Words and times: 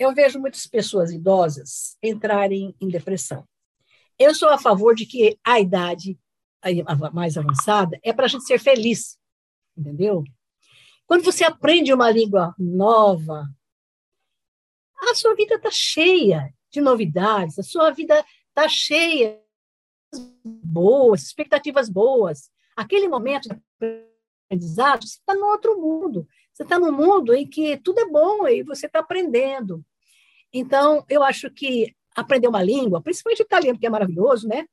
eu 0.00 0.14
vejo 0.14 0.40
muitas 0.40 0.66
pessoas 0.66 1.12
idosas 1.12 1.98
entrarem 2.02 2.74
em 2.80 2.88
depressão. 2.88 3.46
Eu 4.18 4.34
sou 4.34 4.48
a 4.48 4.56
favor 4.56 4.94
de 4.94 5.04
que 5.04 5.38
a 5.44 5.60
idade 5.60 6.18
mais 7.12 7.36
avançada 7.36 8.00
é 8.02 8.10
para 8.10 8.24
a 8.24 8.28
gente 8.28 8.46
ser 8.46 8.58
feliz, 8.58 9.18
entendeu? 9.76 10.24
Quando 11.06 11.22
você 11.22 11.44
aprende 11.44 11.92
uma 11.92 12.10
língua 12.10 12.54
nova, 12.58 13.46
a 15.02 15.14
sua 15.14 15.34
vida 15.34 15.56
está 15.56 15.70
cheia 15.70 16.50
de 16.70 16.80
novidades, 16.80 17.58
a 17.58 17.62
sua 17.62 17.90
vida 17.90 18.24
está 18.48 18.66
cheia 18.70 19.38
de 20.14 20.20
boas, 20.44 21.24
expectativas 21.24 21.90
boas. 21.90 22.50
Aquele 22.74 23.06
momento 23.06 23.50
de 23.50 23.62
aprendizado, 24.48 25.06
você 25.06 25.18
está 25.18 25.34
no 25.34 25.44
outro 25.44 25.78
mundo. 25.78 26.26
Você 26.54 26.62
está 26.62 26.78
num 26.78 26.92
mundo 26.92 27.34
em 27.34 27.46
que 27.46 27.76
tudo 27.76 28.00
é 28.00 28.08
bom 28.08 28.48
e 28.48 28.62
você 28.62 28.86
está 28.86 29.00
aprendendo. 29.00 29.84
Então, 30.52 31.04
eu 31.08 31.22
acho 31.22 31.48
que 31.48 31.94
aprender 32.14 32.48
uma 32.48 32.62
língua, 32.62 33.00
principalmente 33.00 33.42
italiano, 33.42 33.78
que 33.78 33.86
é 33.86 33.90
maravilhoso, 33.90 34.48
né? 34.48 34.66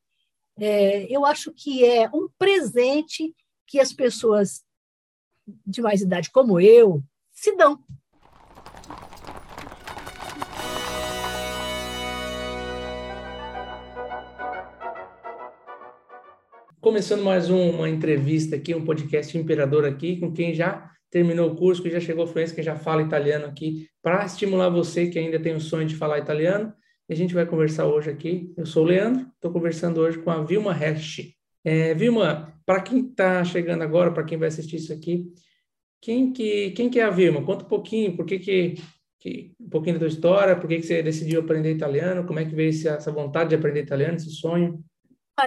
É, 0.59 1.05
eu 1.13 1.23
acho 1.23 1.53
que 1.53 1.85
é 1.85 2.09
um 2.09 2.27
presente 2.37 3.35
que 3.67 3.79
as 3.79 3.93
pessoas 3.93 4.63
de 5.65 5.81
mais 5.81 6.01
idade 6.01 6.31
como 6.31 6.59
eu 6.59 7.03
se 7.31 7.55
dão. 7.55 7.79
Começando 16.81 17.23
mais 17.23 17.51
um, 17.51 17.69
uma 17.69 17.89
entrevista 17.89 18.55
aqui, 18.55 18.73
um 18.73 18.83
podcast 18.83 19.37
Imperador 19.37 19.85
aqui, 19.85 20.19
com 20.19 20.33
quem 20.33 20.55
já 20.55 20.96
terminou 21.09 21.51
o 21.51 21.55
curso, 21.55 21.81
que 21.81 21.89
já 21.89 21.99
chegou 21.99 22.25
à 22.25 22.27
fluência, 22.27 22.55
que 22.55 22.63
já 22.63 22.75
fala 22.75 23.01
italiano 23.01 23.45
aqui, 23.45 23.87
para 24.01 24.25
estimular 24.25 24.69
você 24.69 25.07
que 25.07 25.17
ainda 25.17 25.39
tem 25.39 25.55
o 25.55 25.59
sonho 25.59 25.87
de 25.87 25.95
falar 25.95 26.19
italiano. 26.19 26.73
E 27.09 27.13
a 27.13 27.15
gente 27.15 27.33
vai 27.33 27.45
conversar 27.45 27.85
hoje 27.85 28.09
aqui. 28.09 28.53
Eu 28.57 28.65
sou 28.65 28.83
o 28.83 28.87
Leandro, 28.87 29.25
estou 29.35 29.51
conversando 29.51 30.01
hoje 30.01 30.17
com 30.19 30.29
a 30.29 30.43
Vilma 30.43 30.71
Hersh. 30.71 31.33
É, 31.63 31.93
Vilma, 31.93 32.53
para 32.65 32.81
quem 32.81 33.07
está 33.07 33.43
chegando 33.43 33.81
agora, 33.81 34.11
para 34.11 34.23
quem 34.23 34.37
vai 34.37 34.49
assistir 34.49 34.75
isso 34.77 34.91
aqui, 34.91 35.25
quem 36.01 36.31
que, 36.31 36.71
quem 36.71 36.89
que 36.89 36.99
é 36.99 37.03
a 37.03 37.09
Vilma? 37.09 37.43
Conta 37.43 37.63
um 37.63 37.67
pouquinho, 37.67 38.15
por 38.15 38.25
que, 38.25 38.39
que, 38.39 38.75
que 39.19 39.53
um 39.59 39.69
pouquinho 39.69 39.95
da 39.95 39.99
tua 39.99 40.07
história, 40.09 40.55
por 40.55 40.67
que, 40.67 40.77
que 40.77 40.85
você 40.85 41.01
decidiu 41.01 41.41
aprender 41.41 41.71
italiano, 41.71 42.25
como 42.25 42.39
é 42.39 42.45
que 42.45 42.55
veio 42.55 42.69
essa, 42.69 42.89
essa 42.91 43.11
vontade 43.11 43.49
de 43.49 43.55
aprender 43.55 43.81
italiano, 43.81 44.17
esse 44.17 44.31
sonho? 44.31 44.83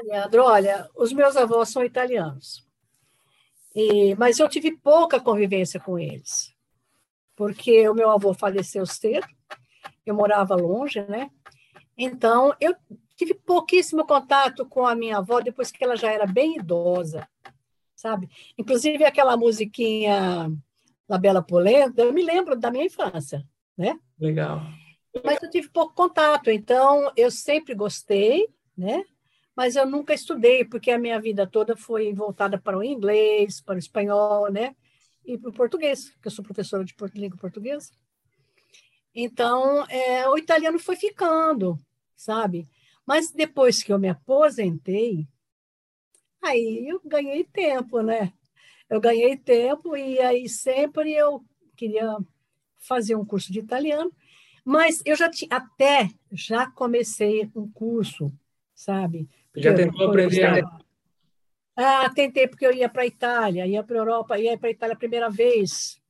Leandro, 0.05 0.45
olha, 0.45 0.89
os 0.97 1.13
meus 1.13 1.37
avós 1.37 1.69
são 1.69 1.85
italianos. 1.85 2.70
E, 3.75 4.15
mas 4.17 4.39
eu 4.39 4.49
tive 4.49 4.77
pouca 4.77 5.21
convivência 5.21 5.79
com 5.79 5.99
eles, 5.99 6.55
porque 7.37 7.89
o 7.89 7.95
meu 7.95 8.11
avô 8.11 8.35
faleceu 8.35 8.85
cedo, 8.85 9.27
eu 10.05 10.15
morava 10.15 10.57
longe, 10.57 11.03
né? 11.03 11.31
Então, 11.97 12.55
eu 12.61 12.75
tive 13.17 13.35
pouquíssimo 13.35 14.07
contato 14.07 14.67
com 14.67 14.87
a 14.87 14.95
minha 14.95 15.19
avó 15.19 15.41
depois 15.41 15.71
que 15.71 15.85
ela 15.85 15.97
já 15.97 16.11
era 16.11 16.27
bem 16.27 16.57
idosa, 16.57 17.29
sabe? 17.95 18.29
Inclusive 18.57 19.05
aquela 19.05 19.37
musiquinha 19.37 20.51
La 21.09 21.19
Bela 21.19 21.43
Polenta, 21.43 22.03
eu 22.03 22.13
me 22.13 22.23
lembro 22.23 22.59
da 22.59 22.71
minha 22.71 22.87
infância, 22.87 23.47
né? 23.77 23.99
Legal. 24.19 24.63
Mas 25.25 25.43
eu 25.43 25.51
tive 25.51 25.69
pouco 25.69 25.95
contato, 25.95 26.51
então 26.51 27.13
eu 27.17 27.31
sempre 27.31 27.75
gostei, 27.75 28.47
né? 28.77 29.05
Mas 29.61 29.77
eu 29.77 29.85
nunca 29.85 30.15
estudei, 30.15 30.65
porque 30.65 30.91
a 30.91 30.99
minha 30.99 31.21
vida 31.21 31.47
toda 31.47 31.77
foi 31.77 32.15
voltada 32.15 32.59
para 32.59 32.79
o 32.79 32.83
inglês, 32.83 33.61
para 33.61 33.75
o 33.75 33.79
espanhol, 33.79 34.51
né? 34.51 34.75
E 35.23 35.37
para 35.37 35.51
o 35.51 35.53
português, 35.53 36.09
que 36.09 36.29
eu 36.29 36.31
sou 36.31 36.43
professora 36.43 36.83
de 36.83 36.95
língua 37.15 37.37
portuguesa. 37.37 37.93
Então, 39.15 39.85
é, 39.91 40.27
o 40.31 40.39
italiano 40.39 40.79
foi 40.79 40.97
ficando, 40.97 41.79
sabe? 42.17 42.67
Mas 43.05 43.33
depois 43.33 43.83
que 43.83 43.93
eu 43.93 43.99
me 43.99 44.09
aposentei, 44.09 45.29
aí 46.41 46.89
eu 46.89 46.99
ganhei 47.05 47.45
tempo, 47.45 48.01
né? 48.01 48.33
Eu 48.89 48.99
ganhei 48.99 49.37
tempo 49.37 49.95
e 49.95 50.19
aí 50.21 50.49
sempre 50.49 51.13
eu 51.13 51.45
queria 51.77 52.17
fazer 52.79 53.15
um 53.15 53.27
curso 53.27 53.53
de 53.53 53.59
italiano, 53.59 54.11
mas 54.65 55.03
eu 55.05 55.15
já 55.15 55.29
tinha, 55.29 55.55
até 55.55 56.09
já 56.33 56.67
comecei 56.71 57.51
um 57.55 57.71
curso, 57.71 58.33
sabe? 58.75 59.29
Já 59.57 59.75
tentou 59.75 60.09
aprender? 60.09 60.65
Ah, 61.77 62.11
tentei 62.15 62.47
porque 62.47 62.67
eu 62.67 62.73
ia 62.73 62.89
para 62.89 63.03
a 63.03 63.07
Itália, 63.07 63.67
ia 63.67 63.83
para 63.83 63.97
a 63.97 64.01
Europa, 64.01 64.39
ia 64.39 64.59
para 64.59 64.69
a 64.69 64.73
Itália 64.73 64.95
a 64.95 64.99
primeira 64.99 65.31
vez. 65.31 66.01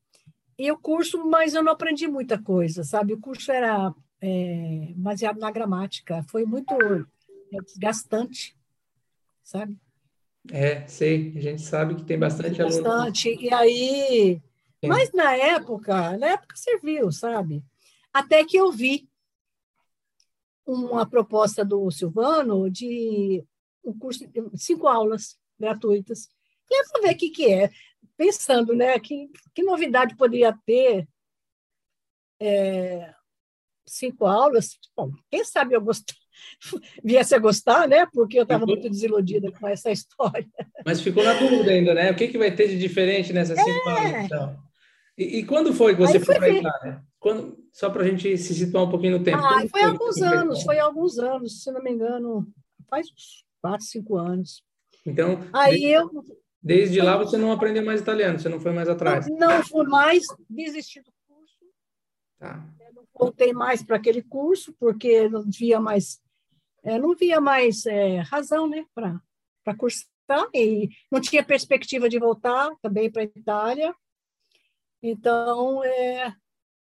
E 0.59 0.71
o 0.71 0.77
curso, 0.77 1.25
mas 1.27 1.55
eu 1.55 1.63
não 1.63 1.73
aprendi 1.73 2.07
muita 2.07 2.41
coisa, 2.41 2.83
sabe? 2.83 3.15
O 3.15 3.21
curso 3.21 3.51
era 3.51 3.95
é, 4.21 4.93
baseado 4.97 5.39
na 5.39 5.51
gramática, 5.51 6.25
foi 6.29 6.45
muito 6.45 6.75
é, 6.75 7.61
desgastante, 7.65 8.57
sabe? 9.43 9.77
É, 10.51 10.87
sei, 10.87 11.35
a 11.37 11.41
gente 11.41 11.63
sabe 11.63 11.95
que 11.95 12.05
tem 12.05 12.19
bastante 12.19 12.63
Bastante, 12.63 13.29
aluno. 13.29 13.43
e 13.43 13.55
aí... 13.55 14.43
Sim. 14.83 14.89
Mas 14.89 15.13
na 15.13 15.37
época, 15.37 16.17
na 16.17 16.29
época 16.29 16.57
serviu, 16.57 17.13
sabe? 17.13 17.63
Até 18.13 18.43
que 18.45 18.57
eu 18.57 18.73
vi 18.73 19.10
uma 20.67 21.09
proposta 21.09 21.65
do 21.65 21.91
Silvano 21.91 22.71
de 22.71 23.45
um 23.85 23.97
curso 23.99 24.27
de 24.27 24.43
cinco 24.55 24.87
aulas 24.87 25.37
gratuitas. 25.59 26.29
E 26.71 26.85
vou 26.93 27.03
ver 27.03 27.15
o 27.15 27.17
que, 27.17 27.31
que 27.31 27.53
é. 27.53 27.71
Pensando, 28.17 28.75
né, 28.75 28.99
que, 28.99 29.31
que 29.55 29.63
novidade 29.63 30.17
poderia 30.17 30.57
ter 30.65 31.09
é, 32.41 33.13
cinco 33.87 34.27
aulas. 34.27 34.79
Bom, 34.97 35.11
quem 35.31 35.45
sabe 35.45 35.75
eu 35.75 35.81
gostar, 35.81 36.15
viesse 37.03 37.35
a 37.35 37.39
gostar, 37.39 37.89
né? 37.89 38.07
Porque 38.13 38.39
eu 38.39 38.45
estava 38.45 38.67
muito 38.67 38.89
desiludida 38.89 39.51
com 39.53 39.67
essa 39.67 39.91
história. 39.91 40.49
Mas 40.85 41.01
ficou 41.01 41.25
na 41.25 41.35
dúvida 41.35 41.71
ainda, 41.71 41.95
né? 41.95 42.11
O 42.11 42.17
que, 42.17 42.29
que 42.29 42.39
vai 42.39 42.55
ter 42.55 42.69
de 42.69 42.79
diferente 42.79 43.33
nessas 43.33 43.59
cinco 43.59 43.89
é. 43.89 43.93
aulas? 43.93 44.25
Então? 44.25 44.70
E, 45.21 45.41
e, 45.41 45.45
quando 45.45 45.75
foi 45.75 45.95
que 45.95 46.01
você 46.01 46.17
Aí 46.17 46.25
foi 46.25 46.35
para 46.37 46.47
a 46.47 46.49
Itália? 46.49 47.05
Quando, 47.19 47.63
só 47.75 47.91
para 47.91 48.05
a 48.05 48.09
gente 48.09 48.39
se 48.39 48.55
situar 48.55 48.85
um 48.85 48.91
pouquinho 48.91 49.19
no 49.19 49.23
tempo. 49.23 49.37
Ah, 49.37 49.69
foi 49.69 49.83
há 49.83 49.89
alguns 49.89 50.23
anos, 50.23 50.63
foi 50.63 50.79
alguns 50.79 51.19
anos, 51.19 51.63
se 51.63 51.71
não 51.71 51.83
me 51.83 51.91
engano, 51.91 52.51
faz 52.89 53.07
uns 53.13 53.45
quatro, 53.61 53.85
cinco 53.85 54.17
anos. 54.17 54.65
Então, 55.05 55.47
Aí 55.53 55.73
desde, 55.73 55.93
eu, 55.93 56.11
desde 56.63 57.01
lá 57.03 57.19
você 57.19 57.37
não 57.37 57.53
aprendeu 57.53 57.85
mais 57.85 58.01
italiano, 58.01 58.39
você 58.39 58.49
não 58.49 58.59
foi 58.59 58.73
mais 58.73 58.89
atrás? 58.89 59.27
Não, 59.29 59.63
fui 59.63 59.87
mais, 59.87 60.23
desisti 60.49 61.01
do 61.03 61.13
curso. 61.29 61.59
Tá. 62.39 62.67
Não 62.95 63.05
voltei 63.15 63.53
mais 63.53 63.83
para 63.83 63.97
aquele 63.97 64.23
curso, 64.23 64.75
porque 64.81 65.29
não 65.29 65.43
via 65.43 65.79
mais, 65.79 66.19
é, 66.83 66.99
não 66.99 67.15
via 67.15 67.43
mais 67.43 67.85
é, 67.85 68.21
razão 68.21 68.67
né, 68.67 68.87
para 68.95 69.77
cursar, 69.77 70.09
e 70.55 70.89
não 71.13 71.21
tinha 71.21 71.45
perspectiva 71.45 72.09
de 72.09 72.19
voltar 72.19 72.71
também 72.81 73.11
para 73.11 73.21
a 73.21 73.25
Itália. 73.27 73.95
Então, 75.03 75.83
é, 75.83 76.35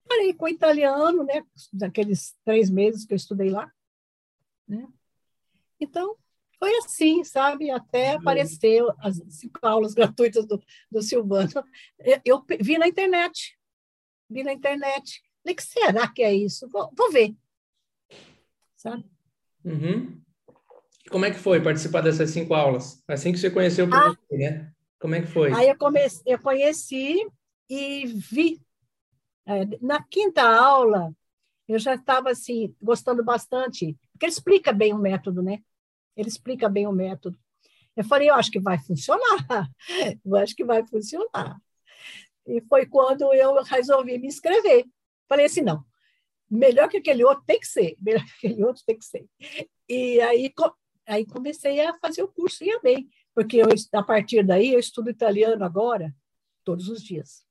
parei 0.08 0.34
com 0.34 0.46
o 0.46 0.50
italiano, 0.50 1.24
né? 1.24 1.44
Daqueles 1.72 2.36
três 2.44 2.70
meses 2.70 3.06
que 3.06 3.14
eu 3.14 3.18
estudei 3.18 3.50
lá. 3.50 3.72
Né? 4.68 4.88
Então, 5.80 6.16
foi 6.60 6.76
assim, 6.78 7.24
sabe? 7.24 7.70
Até 7.70 8.12
apareceu 8.12 8.92
as 9.00 9.22
cinco 9.30 9.60
aulas 9.62 9.94
gratuitas 9.96 10.46
do, 10.46 10.62
do 10.92 11.02
Silvano. 11.02 11.64
Eu, 12.00 12.22
eu, 12.26 12.46
vi 12.60 12.78
na 12.78 12.88
internet. 12.88 13.58
Vi 14.30 14.44
na 14.44 14.54
internet. 14.54 15.22
Falei, 15.44 15.56
que 15.56 15.64
será 15.64 16.08
que 16.08 16.24
é 16.24 16.34
isso? 16.34 16.68
Vou, 16.70 16.92
vou 16.98 17.12
ver. 17.12 17.36
Sabe? 18.76 19.06
Uhum. 19.64 20.22
Como 21.10 21.26
é 21.26 21.32
que 21.32 21.38
foi 21.40 21.62
participar 21.62 22.02
dessas 22.02 22.32
cinco 22.32 22.54
aulas? 22.54 23.02
Assim 23.08 23.32
que 23.32 23.38
você 23.38 23.50
conheceu 23.50 23.86
o 23.86 23.90
professor, 23.90 24.18
ah, 24.32 24.38
né? 24.38 24.74
Como 25.00 25.16
é 25.16 25.22
que 25.22 25.28
foi? 25.28 25.54
Aí 25.54 25.70
eu, 25.70 25.78
comecei, 25.78 26.22
eu 26.26 26.40
conheci 26.40 27.26
e 27.70 28.06
vi 28.06 28.62
é, 29.46 29.66
na 29.82 30.04
quinta 30.04 30.44
aula, 30.44 31.16
eu 31.68 31.80
já 31.80 31.96
estava 31.96 32.32
assim, 32.32 32.76
gostando 32.82 33.24
bastante, 33.24 33.98
porque 34.12 34.26
ele 34.26 34.34
explica 34.34 34.74
bem 34.74 34.94
o 34.94 34.98
método, 34.98 35.42
né? 35.42 35.64
Ele 36.16 36.28
explica 36.28 36.68
bem 36.68 36.86
o 36.86 36.92
método. 36.92 37.40
Eu 37.96 38.04
falei, 38.04 38.30
eu 38.30 38.36
acho 38.36 38.52
que 38.52 38.60
vai 38.60 38.78
funcionar, 38.78 39.70
eu 40.26 40.36
acho 40.36 40.56
que 40.56 40.66
vai 40.66 40.86
funcionar. 40.86 41.60
E 42.46 42.62
foi 42.62 42.86
quando 42.86 43.34
eu 43.34 43.62
resolvi 43.64 44.18
me 44.18 44.28
inscrever. 44.28 44.86
Falei 45.28 45.46
assim, 45.46 45.62
não, 45.62 45.84
melhor 46.50 46.90
que 46.90 46.98
aquele 46.98 47.24
outro 47.24 47.44
tem 47.46 47.60
que 47.60 47.68
ser, 47.68 47.96
melhor 48.00 48.24
que 48.26 48.48
aquele 48.48 48.64
outro 48.64 48.84
tem 48.86 48.98
que 48.98 49.06
ser. 49.06 49.26
E 49.88 50.20
aí, 50.22 50.54
aí 51.06 51.26
comecei 51.26 51.80
a 51.82 51.94
fazer 52.00 52.24
o 52.24 52.28
curso 52.28 52.64
e 52.64 52.72
amei, 52.72 53.08
porque 53.34 53.58
eu, 53.58 53.68
a 53.94 54.04
partir 54.04 54.46
daí 54.46 54.74
eu 54.74 54.80
estudo 54.80 55.10
italiano 55.10 55.64
agora, 55.64 56.14
todos 56.64 56.90
os 56.90 57.02
dias. 57.02 57.47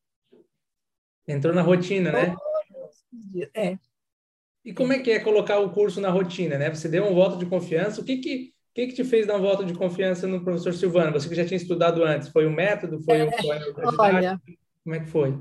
Entrou 1.27 1.55
na 1.55 1.63
rotina, 1.63 2.13
né? 2.13 2.37
É. 3.55 3.79
E 4.65 4.73
como 4.73 4.93
é 4.93 4.99
que 4.99 5.11
é 5.11 5.21
colocar 5.21 5.59
o 5.59 5.71
curso 5.71 6.01
na 6.01 6.11
rotina, 6.11 6.59
né? 6.59 6.71
Você 6.71 6.89
deu 6.89 7.05
um 7.05 7.15
voto 7.15 7.39
de 7.39 7.47
confiança. 7.47 8.01
O 8.01 8.05
que 8.05 8.17
que, 8.19 8.53
que, 8.75 8.87
que 8.89 8.93
te 8.95 9.05
fez 9.05 9.27
dar 9.27 9.37
um 9.37 9.43
voto 9.43 9.65
de 9.65 9.75
confiança 9.75 10.27
no 10.27 10.43
professor 10.43 10.75
Silvano? 10.75 11.13
Você 11.13 11.29
que 11.29 11.35
já 11.35 11.45
tinha 11.45 11.57
estudado 11.57 12.05
antes, 12.05 12.29
foi 12.29 12.47
o 12.47 12.53
método? 12.53 13.01
Foi, 13.03 13.19
é, 13.19 13.25
o, 13.25 13.33
foi 13.33 13.57
a 13.57 14.17
Olha, 14.17 14.41
Como 14.83 14.95
é 14.95 15.01
que 15.01 15.07
foi? 15.07 15.39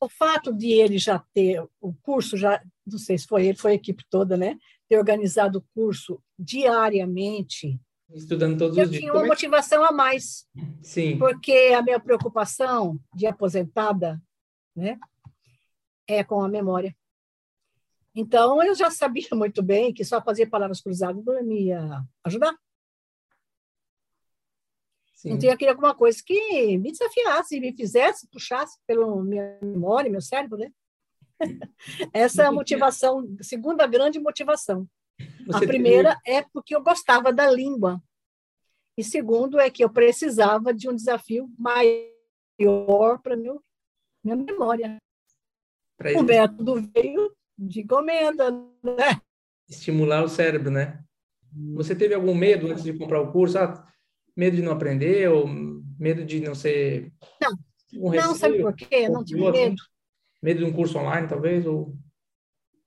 o 0.00 0.08
fato 0.08 0.52
de 0.52 0.72
ele 0.72 0.96
já 0.96 1.18
ter 1.34 1.62
o 1.80 1.92
curso, 1.92 2.36
já 2.36 2.60
não 2.86 2.98
sei 2.98 3.18
se 3.18 3.26
foi 3.26 3.46
ele, 3.46 3.58
foi 3.58 3.72
a 3.72 3.74
equipe 3.74 4.02
toda, 4.08 4.36
né? 4.36 4.56
Ter 4.88 4.96
organizado 4.96 5.58
o 5.58 5.64
curso 5.74 6.20
diariamente. 6.38 7.78
Estudando 8.12 8.58
todos 8.58 8.76
eu 8.78 8.84
os 8.84 8.90
dias. 8.90 9.02
tinha 9.02 9.12
uma 9.12 9.26
motivação 9.26 9.84
a 9.84 9.92
mais. 9.92 10.46
Sim. 10.82 11.18
Porque 11.18 11.72
a 11.76 11.82
minha 11.82 12.00
preocupação 12.00 12.98
de 13.14 13.26
aposentada, 13.26 14.20
né? 14.74 14.98
É 16.08 16.24
com 16.24 16.42
a 16.42 16.48
memória. 16.48 16.94
Então, 18.14 18.62
eu 18.62 18.74
já 18.74 18.90
sabia 18.90 19.28
muito 19.32 19.62
bem 19.62 19.92
que 19.92 20.04
só 20.04 20.22
fazer 20.22 20.46
palavras 20.46 20.80
cruzadas 20.80 21.24
não 21.24 21.42
me 21.42 21.66
ia 21.66 22.02
ajudar. 22.24 22.54
Sim. 25.14 25.32
Então, 25.32 25.50
eu 25.50 25.56
queria 25.56 25.72
alguma 25.72 25.94
coisa 25.94 26.18
que 26.24 26.78
me 26.78 26.90
desafiasse, 26.90 27.60
me 27.60 27.76
fizesse, 27.76 28.26
puxasse 28.28 28.78
pela 28.86 29.22
minha 29.22 29.58
memória, 29.60 30.10
meu 30.10 30.20
cérebro, 30.20 30.58
né? 30.58 30.72
Essa 32.12 32.44
é 32.44 32.46
a 32.46 32.52
motivação, 32.52 33.36
segunda 33.42 33.86
grande 33.86 34.18
motivação. 34.18 34.88
Você 35.46 35.64
a 35.64 35.68
primeira 35.68 36.18
teve... 36.24 36.38
é 36.38 36.46
porque 36.52 36.74
eu 36.74 36.82
gostava 36.82 37.32
da 37.32 37.50
língua. 37.50 38.02
E 38.96 39.04
segundo 39.04 39.58
é 39.58 39.70
que 39.70 39.84
eu 39.84 39.90
precisava 39.90 40.72
de 40.72 40.88
um 40.88 40.94
desafio 40.94 41.50
maior 41.58 43.18
para 43.22 43.36
minha 44.22 44.36
memória. 44.36 44.96
O 46.16 46.22
método 46.22 46.82
veio 46.94 47.34
de 47.58 47.80
encomenda, 47.80 48.50
né? 48.82 49.20
Estimular 49.68 50.24
o 50.24 50.28
cérebro, 50.28 50.70
né? 50.70 51.02
Você 51.74 51.94
teve 51.94 52.14
algum 52.14 52.34
medo 52.34 52.68
antes 52.68 52.82
de 52.82 52.96
comprar 52.96 53.20
o 53.20 53.32
curso? 53.32 53.58
Ah, 53.58 53.86
medo 54.36 54.56
de 54.56 54.62
não 54.62 54.72
aprender 54.72 55.28
ou 55.28 55.46
medo 55.46 56.24
de 56.24 56.40
não 56.40 56.54
ser... 56.54 57.12
Não, 57.40 57.52
um 57.94 58.12
não 58.12 58.34
sabe 58.34 58.62
por 58.62 58.74
quê? 58.74 59.08
Não 59.08 59.24
tive 59.24 59.50
medo. 59.50 59.76
Medo 60.42 60.58
de 60.60 60.64
um 60.64 60.72
curso 60.72 60.98
online, 60.98 61.28
talvez? 61.28 61.66
Ou... 61.66 61.94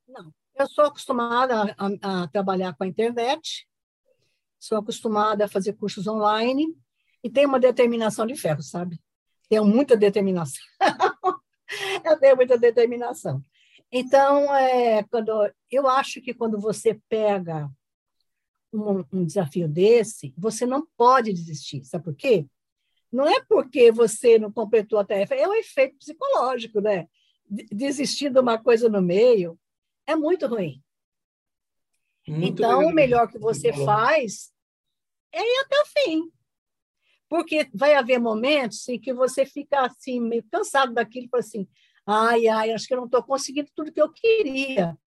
Não, 0.07 0.33
eu 0.55 0.67
sou 0.67 0.85
acostumada 0.85 1.75
a, 1.77 2.23
a 2.23 2.27
trabalhar 2.27 2.73
com 2.73 2.83
a 2.83 2.87
internet, 2.87 3.67
sou 4.59 4.77
acostumada 4.77 5.45
a 5.45 5.49
fazer 5.49 5.73
cursos 5.73 6.07
online 6.07 6.75
e 7.23 7.29
tenho 7.29 7.47
uma 7.47 7.59
determinação 7.59 8.25
de 8.25 8.35
ferro, 8.35 8.63
sabe? 8.63 8.99
Tenho 9.49 9.65
muita 9.65 9.95
determinação. 9.95 10.63
eu 12.05 12.19
tenho 12.19 12.35
muita 12.35 12.57
determinação. 12.57 13.41
Então, 13.91 14.53
é, 14.55 15.03
quando, 15.03 15.51
eu 15.69 15.87
acho 15.87 16.21
que 16.21 16.33
quando 16.33 16.59
você 16.59 16.99
pega 17.07 17.69
um, 18.73 19.05
um, 19.13 19.23
desafio 19.25 19.67
desse, 19.67 20.33
você 20.35 20.65
não 20.65 20.87
pode 20.97 21.31
desistir. 21.31 21.83
Sabe 21.85 22.05
por 22.05 22.15
quê? 22.15 22.47
Não 23.11 23.27
é 23.27 23.43
porque 23.47 23.91
você 23.91 24.39
não 24.39 24.51
completou 24.51 24.97
a 24.97 25.05
tarefa, 25.05 25.35
é 25.35 25.47
um 25.47 25.53
efeito 25.53 25.95
psicológico, 25.97 26.81
né? 26.81 27.07
Desistir 27.47 28.31
de 28.31 28.39
uma 28.39 28.57
coisa 28.57 28.89
no 28.89 29.01
meio 29.01 29.59
é 30.07 30.15
muito 30.15 30.47
ruim. 30.47 30.81
Muito 32.27 32.63
então, 32.63 32.87
o 32.87 32.93
melhor 32.93 33.27
que 33.27 33.37
você 33.37 33.71
faz 33.73 34.51
é 35.31 35.39
ir 35.39 35.59
até 35.65 35.81
o 35.81 35.85
fim. 35.85 36.31
Porque 37.29 37.69
vai 37.73 37.95
haver 37.95 38.19
momentos 38.19 38.87
em 38.87 38.99
que 38.99 39.13
você 39.13 39.45
fica 39.45 39.85
assim, 39.85 40.19
meio 40.19 40.43
cansado 40.51 40.93
daquilo 40.93 41.27
fala 41.29 41.41
assim: 41.41 41.67
ai, 42.05 42.47
ai, 42.47 42.71
acho 42.71 42.87
que 42.87 42.93
eu 42.93 42.97
não 42.97 43.05
estou 43.05 43.23
conseguindo 43.23 43.69
tudo 43.75 43.91
que 43.91 44.01
eu 44.01 44.11
queria. 44.11 44.97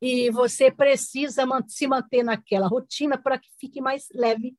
E 0.00 0.30
você 0.30 0.70
precisa 0.70 1.44
se 1.68 1.86
manter 1.86 2.24
naquela 2.24 2.66
rotina 2.66 3.16
para 3.16 3.38
que 3.38 3.48
fique 3.58 3.80
mais 3.80 4.08
leve 4.12 4.56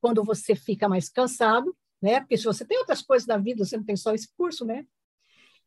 quando 0.00 0.24
você 0.24 0.54
fica 0.54 0.88
mais 0.88 1.10
cansado, 1.10 1.76
né? 2.00 2.20
Porque 2.20 2.38
se 2.38 2.44
você 2.44 2.64
tem 2.64 2.78
outras 2.78 3.02
coisas 3.02 3.26
na 3.26 3.36
vida, 3.36 3.64
você 3.64 3.76
não 3.76 3.84
tem 3.84 3.96
só 3.96 4.14
esse 4.14 4.28
curso, 4.34 4.64
né? 4.64 4.86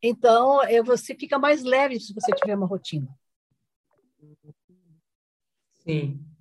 Então, 0.02 0.60
é, 0.64 0.82
você 0.82 1.14
fica 1.14 1.38
mais 1.38 1.62
leve 1.62 2.00
se 2.00 2.12
você 2.12 2.32
tiver 2.32 2.56
uma 2.56 2.66
rotina. 2.66 3.08
Sim. 5.84 6.31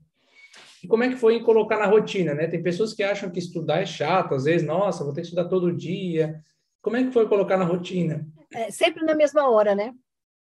E 0.83 0.87
como 0.87 1.03
é 1.03 1.09
que 1.09 1.15
foi 1.15 1.35
em 1.35 1.43
colocar 1.43 1.77
na 1.77 1.85
rotina, 1.85 2.33
né? 2.33 2.47
Tem 2.47 2.61
pessoas 2.61 2.93
que 2.93 3.03
acham 3.03 3.29
que 3.29 3.39
estudar 3.39 3.81
é 3.81 3.85
chato, 3.85 4.33
às 4.33 4.45
vezes, 4.45 4.65
nossa, 4.65 5.03
vou 5.03 5.13
ter 5.13 5.21
que 5.21 5.27
estudar 5.27 5.47
todo 5.47 5.75
dia. 5.75 6.41
Como 6.81 6.95
é 6.95 7.03
que 7.03 7.11
foi 7.11 7.27
colocar 7.27 7.57
na 7.57 7.65
rotina? 7.65 8.27
é, 8.53 8.69
sempre 8.69 9.03
na 9.03 9.15
mesma 9.15 9.49
hora, 9.49 9.73
né? 9.73 9.93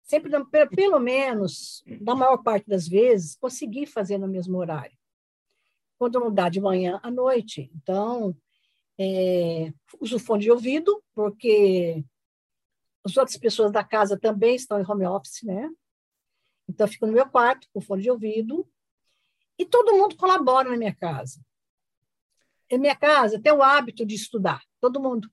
Sempre, 0.04 0.32
pelo 0.76 1.00
menos, 1.00 1.84
na 2.00 2.16
maior 2.16 2.38
parte 2.38 2.68
das 2.68 2.88
vezes, 2.88 3.36
conseguir 3.36 3.88
fazer 3.88 4.20
no 4.20 4.28
mesmo 4.28 4.58
horário. 4.58 4.96
Quando 5.98 6.20
não 6.20 6.32
dá 6.32 6.48
de 6.48 6.62
manhã 6.62 7.00
à 7.02 7.10
noite. 7.10 7.72
Então, 7.74 8.36
é, 9.00 9.74
uso 10.00 10.20
fone 10.20 10.44
de 10.44 10.52
ouvido, 10.52 11.04
porque 11.16 12.06
as 13.04 13.18
outras 13.18 13.38
pessoas 13.38 13.72
da 13.72 13.84
casa 13.84 14.20
também 14.20 14.56
estão 14.56 14.80
em 14.80 14.86
home 14.88 15.06
office, 15.06 15.42
né? 15.44 15.70
Então, 16.70 16.86
eu 16.86 16.92
fico 16.92 17.08
no 17.08 17.14
meu 17.14 17.28
quarto 17.28 17.68
com 17.74 17.82
fone 17.82 18.04
de 18.04 18.12
ouvido 18.12 18.68
e 19.58 19.66
todo 19.66 19.94
mundo 19.94 20.16
colabora 20.16 20.70
na 20.70 20.78
minha 20.78 20.96
casa. 20.96 21.40
Em 22.70 22.78
minha 22.78 22.96
casa 22.96 23.40
tem 23.40 23.52
o 23.52 23.62
hábito 23.62 24.06
de 24.06 24.16
estudar, 24.16 24.62
todo 24.82 25.00
mundo. 25.00 25.30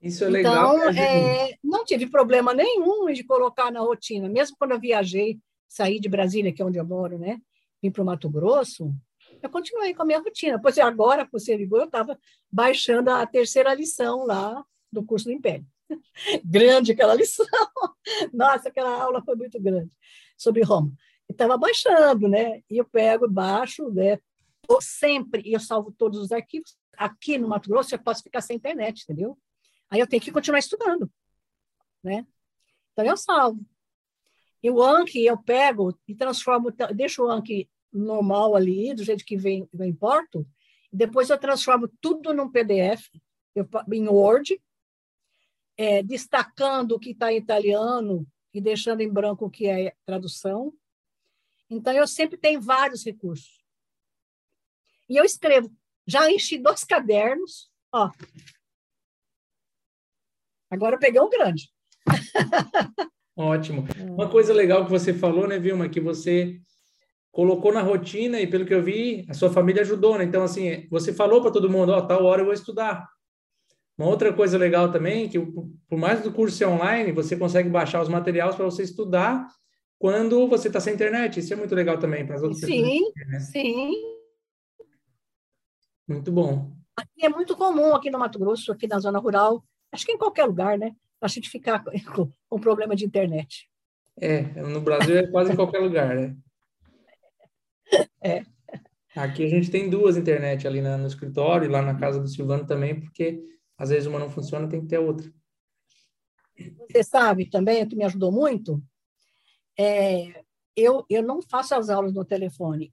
Isso 0.00 0.24
é 0.24 0.28
legal. 0.28 0.76
Então, 0.76 0.90
é, 0.90 1.58
não 1.62 1.84
tive 1.84 2.06
problema 2.06 2.54
nenhum 2.54 3.12
de 3.12 3.22
colocar 3.22 3.70
na 3.70 3.80
rotina. 3.80 4.28
Mesmo 4.28 4.56
quando 4.58 4.72
eu 4.72 4.80
viajei, 4.80 5.38
saí 5.68 6.00
de 6.00 6.08
Brasília, 6.08 6.52
que 6.52 6.62
é 6.62 6.64
onde 6.64 6.78
eu 6.78 6.86
moro, 6.86 7.18
né? 7.18 7.40
Vim 7.82 7.90
para 7.90 8.02
o 8.02 8.04
Mato 8.04 8.28
Grosso, 8.30 8.94
eu 9.42 9.50
continuei 9.50 9.94
com 9.94 10.02
a 10.02 10.06
minha 10.06 10.20
rotina. 10.20 10.60
Pois 10.60 10.78
é, 10.78 10.82
agora, 10.82 11.28
você 11.30 11.56
ligou, 11.56 11.78
eu 11.78 11.84
estava 11.84 12.18
baixando 12.50 13.10
a 13.10 13.26
terceira 13.26 13.74
lição 13.74 14.24
lá 14.24 14.64
do 14.90 15.04
curso 15.04 15.26
do 15.26 15.32
Império. 15.32 15.66
grande 16.44 16.92
aquela 16.92 17.14
lição. 17.14 17.46
Nossa, 18.32 18.68
aquela 18.68 19.02
aula 19.02 19.22
foi 19.22 19.36
muito 19.36 19.60
grande 19.60 19.90
sobre 20.36 20.62
Roma. 20.62 20.92
Estava 21.30 21.56
baixando, 21.56 22.28
né? 22.28 22.62
E 22.68 22.78
eu 22.78 22.84
pego, 22.84 23.28
baixo, 23.28 23.88
né? 23.90 24.18
Sempre, 24.80 25.42
e 25.44 25.52
eu 25.52 25.60
salvo 25.60 25.92
todos 25.92 26.20
os 26.20 26.32
arquivos. 26.32 26.76
Aqui 26.96 27.38
no 27.38 27.48
Mato 27.48 27.68
Grosso, 27.68 27.94
eu 27.94 27.98
posso 27.98 28.22
ficar 28.22 28.40
sem 28.40 28.56
internet, 28.56 29.02
entendeu? 29.02 29.36
Aí 29.88 29.98
eu 29.98 30.06
tenho 30.06 30.22
que 30.22 30.30
continuar 30.30 30.58
estudando, 30.58 31.10
né? 32.02 32.24
Então 32.92 33.04
eu 33.04 33.16
salvo. 33.16 33.64
E 34.62 34.70
o 34.70 34.82
Anki 34.82 35.24
eu 35.24 35.38
pego 35.42 35.98
e 36.06 36.14
transformo, 36.14 36.70
deixo 36.94 37.24
o 37.24 37.30
Anki 37.30 37.68
normal 37.92 38.54
ali, 38.54 38.94
do 38.94 39.02
jeito 39.02 39.24
que 39.24 39.36
vem, 39.36 39.68
eu 39.72 39.84
importo, 39.84 40.46
depois 40.92 41.30
eu 41.30 41.38
transformo 41.38 41.88
tudo 42.00 42.32
num 42.34 42.50
PDF, 42.50 43.08
eu, 43.54 43.68
em 43.92 44.08
Word, 44.08 44.60
é, 45.76 46.02
destacando 46.02 46.92
o 46.92 46.98
que 46.98 47.10
está 47.10 47.32
em 47.32 47.36
italiano 47.38 48.26
e 48.52 48.60
deixando 48.60 49.00
em 49.00 49.08
branco 49.08 49.46
o 49.46 49.50
que 49.50 49.66
é 49.66 49.94
tradução. 50.04 50.72
Então, 51.70 51.92
eu 51.92 52.06
sempre 52.06 52.36
tenho 52.36 52.60
vários 52.60 53.04
recursos. 53.04 53.64
E 55.08 55.16
eu 55.16 55.24
escrevo. 55.24 55.70
Já 56.06 56.30
enchi 56.30 56.58
dois 56.58 56.82
cadernos, 56.82 57.70
ó, 57.92 58.10
Agora 60.70 60.94
eu 60.94 61.00
peguei 61.00 61.20
um 61.20 61.28
grande. 61.28 61.68
Ótimo. 63.36 63.86
Uma 64.08 64.28
coisa 64.28 64.54
legal 64.54 64.84
que 64.84 64.90
você 64.90 65.12
falou, 65.12 65.48
né, 65.48 65.58
Vilma, 65.58 65.88
que 65.88 66.00
você 66.00 66.60
colocou 67.32 67.72
na 67.72 67.82
rotina 67.82 68.40
e 68.40 68.46
pelo 68.46 68.64
que 68.64 68.74
eu 68.74 68.82
vi, 68.82 69.26
a 69.28 69.34
sua 69.34 69.50
família 69.50 69.82
ajudou, 69.82 70.16
né? 70.16 70.24
Então, 70.24 70.44
assim, 70.44 70.86
você 70.88 71.12
falou 71.12 71.42
para 71.42 71.50
todo 71.50 71.70
mundo, 71.70 71.90
ó, 71.90 72.00
tal 72.00 72.24
hora 72.24 72.42
eu 72.42 72.44
vou 72.44 72.54
estudar. 72.54 73.08
Uma 73.98 74.08
outra 74.08 74.32
coisa 74.32 74.56
legal 74.56 74.92
também, 74.92 75.28
que 75.28 75.38
por 75.38 75.98
mais 75.98 76.22
do 76.22 76.32
curso 76.32 76.56
ser 76.56 76.66
online, 76.66 77.12
você 77.12 77.36
consegue 77.36 77.68
baixar 77.68 78.00
os 78.00 78.08
materiais 78.08 78.54
para 78.54 78.64
você 78.64 78.82
estudar 78.82 79.46
quando 80.00 80.48
você 80.48 80.68
está 80.68 80.80
sem 80.80 80.94
internet. 80.94 81.38
Isso 81.38 81.52
é 81.52 81.56
muito 81.56 81.74
legal 81.74 81.98
também 81.98 82.26
para 82.26 82.36
as 82.36 82.42
outras 82.42 82.60
sim, 82.60 82.82
pessoas. 82.82 83.28
Né? 83.28 83.40
Sim, 83.40 83.92
Muito 86.08 86.32
bom. 86.32 86.72
Aqui 86.96 87.26
é 87.26 87.28
muito 87.28 87.54
comum 87.54 87.94
aqui 87.94 88.10
no 88.10 88.18
Mato 88.18 88.38
Grosso, 88.38 88.72
aqui 88.72 88.88
na 88.88 88.98
zona 88.98 89.18
rural, 89.18 89.62
acho 89.92 90.04
que 90.04 90.12
em 90.12 90.18
qualquer 90.18 90.46
lugar, 90.46 90.78
né? 90.78 90.96
A 91.20 91.28
gente 91.28 91.50
ficar 91.50 91.84
com, 92.14 92.32
com 92.48 92.60
problema 92.60 92.96
de 92.96 93.04
internet. 93.04 93.68
É, 94.18 94.42
no 94.62 94.80
Brasil 94.80 95.18
é 95.18 95.26
quase 95.26 95.52
em 95.52 95.56
qualquer 95.56 95.78
lugar, 95.78 96.16
né? 96.16 96.36
É. 98.22 98.44
Aqui 99.16 99.44
a 99.44 99.48
gente 99.48 99.70
tem 99.70 99.90
duas 99.90 100.16
internet 100.16 100.66
ali 100.66 100.80
no 100.80 101.06
escritório 101.06 101.66
e 101.66 101.68
lá 101.68 101.82
na 101.82 101.98
casa 101.98 102.20
do 102.20 102.28
Silvano 102.28 102.64
também, 102.64 103.00
porque 103.00 103.42
às 103.76 103.88
vezes 103.88 104.06
uma 104.06 104.20
não 104.20 104.30
funciona, 104.30 104.68
tem 104.68 104.80
que 104.80 104.86
ter 104.86 104.98
outra. 104.98 105.28
Você 106.88 107.02
sabe 107.02 107.50
também, 107.50 107.86
que 107.88 107.96
me 107.96 108.04
ajudou 108.04 108.30
muito, 108.30 108.80
é, 109.78 110.44
eu, 110.76 111.04
eu 111.08 111.22
não 111.22 111.40
faço 111.42 111.74
as 111.74 111.90
aulas 111.90 112.12
no 112.12 112.24
telefone. 112.24 112.92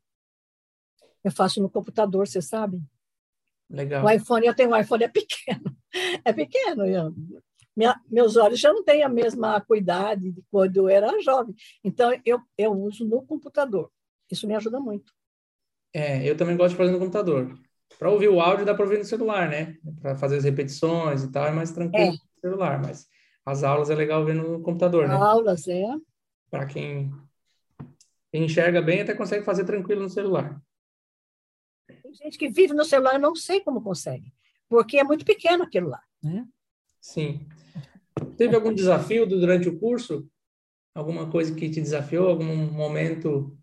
Eu 1.24 1.32
faço 1.32 1.62
no 1.62 1.70
computador, 1.70 2.28
você 2.28 2.42
sabe? 2.42 2.82
Legal. 3.70 4.06
O 4.06 4.10
iPhone, 4.10 4.46
eu 4.46 4.56
tenho 4.56 4.72
um 4.72 4.78
iPhone, 4.78 5.04
é 5.04 5.08
pequeno. 5.08 5.76
É 6.24 6.32
pequeno. 6.32 6.86
Eu, 6.86 7.12
minha, 7.76 8.00
meus 8.10 8.36
olhos 8.36 8.60
já 8.60 8.72
não 8.72 8.84
têm 8.84 9.04
a 9.04 9.10
mesma 9.10 9.60
cuidade 9.62 10.32
de 10.32 10.44
quando 10.52 10.78
eu 10.78 10.90
era 10.90 11.20
jovem. 11.22 11.56
Então, 11.84 12.12
eu, 12.24 12.40
eu 12.58 12.72
uso 12.72 13.04
no 13.08 13.26
computador. 13.26 13.92
Isso 14.30 14.48
me 14.48 14.54
ajuda 14.54 14.80
muito. 14.80 15.12
É, 15.94 16.28
eu 16.28 16.36
também 16.38 16.58
gosto 16.58 16.72
de 16.72 16.78
fazer 16.78 16.92
no 16.92 17.00
computador. 17.00 17.58
Para 17.98 18.12
ouvir 18.12 18.28
o 18.28 18.40
áudio 18.42 18.66
dá 18.66 18.76
para 18.76 18.84
ouvir 18.84 18.98
no 18.98 19.06
celular, 19.06 19.50
né? 19.50 19.78
Para 20.02 20.16
fazer 20.16 20.38
as 20.38 20.44
repetições 20.44 21.24
e 21.24 21.32
tal, 21.32 21.48
é 21.48 21.52
mais 21.52 21.72
tranquilo 21.72 22.08
é. 22.08 22.12
no 22.12 22.42
celular. 22.42 22.82
Mas 22.82 23.08
As 23.46 23.64
aulas 23.64 23.90
é 23.90 23.96
legal 23.96 24.26
ver 24.26 24.36
no 24.36 24.62
computador, 24.62 25.08
né? 25.08 25.16
Aulas, 25.16 25.68
é. 25.68 25.86
Para 26.50 26.66
quem 26.66 27.12
enxerga 28.34 28.82
bem, 28.82 29.02
até 29.02 29.14
consegue 29.14 29.46
fazer 29.46 29.66
tranquilo 29.66 30.04
no 30.04 30.10
celular. 30.10 30.62
Tem 32.02 32.14
gente 32.14 32.38
que 32.38 32.50
vive 32.50 32.74
no 32.74 32.86
celular, 32.86 33.14
eu 33.14 33.20
não 33.20 33.36
sei 33.36 33.62
como 33.62 33.82
consegue, 33.82 34.34
porque 34.70 34.98
é 34.98 35.04
muito 35.04 35.26
pequeno 35.26 35.64
aquilo 35.64 35.90
lá, 35.90 36.02
né? 36.22 36.48
Sim. 37.00 37.48
Teve 38.38 38.56
algum 38.56 38.74
desafio 38.74 39.26
durante 39.26 39.70
o 39.70 39.80
curso? 39.80 40.30
Alguma 40.94 41.30
coisa 41.30 41.54
que 41.54 41.70
te 41.70 41.80
desafiou? 41.80 42.28
Algum 42.28 42.56
momento? 42.72 43.58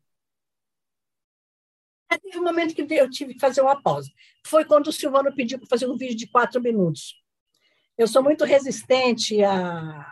É, 2.10 2.18
teve 2.18 2.38
um 2.38 2.44
momento 2.44 2.74
que 2.74 2.86
eu 2.94 3.10
tive 3.10 3.34
que 3.34 3.40
fazer 3.40 3.60
uma 3.60 3.82
pausa. 3.82 4.10
Foi 4.46 4.64
quando 4.64 4.86
o 4.86 4.92
Silvano 4.92 5.34
pediu 5.34 5.58
para 5.58 5.68
fazer 5.68 5.88
um 5.88 5.96
vídeo 5.96 6.16
de 6.16 6.28
quatro 6.28 6.62
minutos. 6.62 7.20
Eu 7.98 8.06
sou 8.06 8.22
muito 8.22 8.44
resistente 8.44 9.42
à 9.42 10.10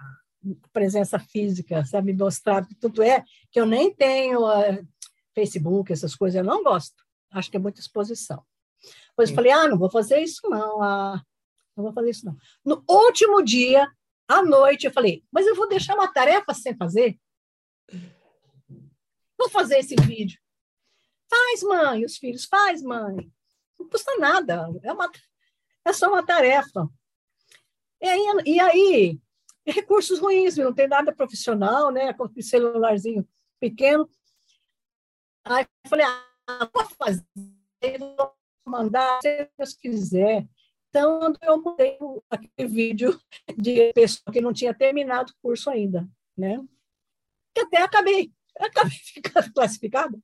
presença 0.73 1.19
física, 1.19 1.85
sabe? 1.85 2.13
Mostrar. 2.13 2.67
Tanto 2.81 3.03
é 3.03 3.25
que 3.51 3.61
eu 3.61 3.67
nem 3.67 3.95
tenho 3.95 4.41
uh, 4.41 4.87
Facebook, 5.35 5.93
essas 5.93 6.15
coisas, 6.15 6.39
eu 6.39 6.45
não 6.45 6.63
gosto. 6.63 7.03
Acho 7.31 7.51
que 7.51 7.57
é 7.57 7.61
muita 7.61 7.81
exposição. 7.81 8.45
Depois 9.11 9.31
eu 9.31 9.37
falei, 9.37 9.53
ah, 9.53 9.69
não 9.69 9.79
vou 9.79 9.91
fazer 9.91 10.21
isso 10.21 10.49
não, 10.49 10.83
ah, 10.83 11.23
não 11.77 11.85
vou 11.85 11.93
fazer 11.93 12.11
isso 12.11 12.27
não. 12.27 12.37
No 12.65 12.85
último 12.89 13.43
dia, 13.43 13.87
à 14.27 14.43
noite, 14.43 14.87
eu 14.87 14.93
falei, 14.93 15.25
mas 15.31 15.47
eu 15.47 15.55
vou 15.55 15.69
deixar 15.69 15.95
uma 15.95 16.13
tarefa 16.13 16.53
sem 16.55 16.77
fazer? 16.77 17.19
Vou 19.39 19.49
fazer 19.51 19.79
esse 19.79 19.95
vídeo. 19.97 20.41
Faz, 21.29 21.63
mãe, 21.63 22.05
os 22.05 22.17
filhos, 22.17 22.45
faz, 22.45 22.83
mãe. 22.83 23.31
Não 23.79 23.89
custa 23.89 24.17
nada, 24.19 24.69
é, 24.83 24.93
uma, 24.93 25.11
é 25.85 25.93
só 25.93 26.09
uma 26.09 26.25
tarefa. 26.25 26.89
E 28.01 28.07
aí, 28.07 28.43
e 28.47 28.61
aí, 28.61 29.21
recursos 29.67 30.19
ruins, 30.19 30.57
não 30.57 30.73
tem 30.73 30.89
nada 30.89 31.15
profissional, 31.15 31.91
né? 31.91 32.13
Com 32.13 32.29
celularzinho 32.41 33.27
pequeno. 33.61 34.09
Aí 35.45 35.65
eu 35.85 35.91
falei, 35.91 36.07
ah, 36.07 36.71
vou 36.73 36.85
fazer, 36.85 37.25
vou 37.99 38.35
mandar, 38.65 39.21
se 39.23 39.51
Deus 39.59 39.75
quiser. 39.75 40.47
Então, 40.89 41.33
eu 41.43 41.61
mudei 41.63 41.99
aquele 42.29 42.69
vídeo 42.69 43.21
de 43.57 43.93
pessoa 43.95 44.33
que 44.33 44.41
não 44.41 44.53
tinha 44.53 44.75
terminado 44.75 45.33
o 45.33 45.37
curso 45.41 45.71
ainda, 45.71 46.07
né? 46.37 46.59
Que 47.55 47.63
até 47.63 47.79
acabei, 47.79 48.33
acabei 48.59 48.99
ficando 48.99 49.53
classificada. 49.53 50.19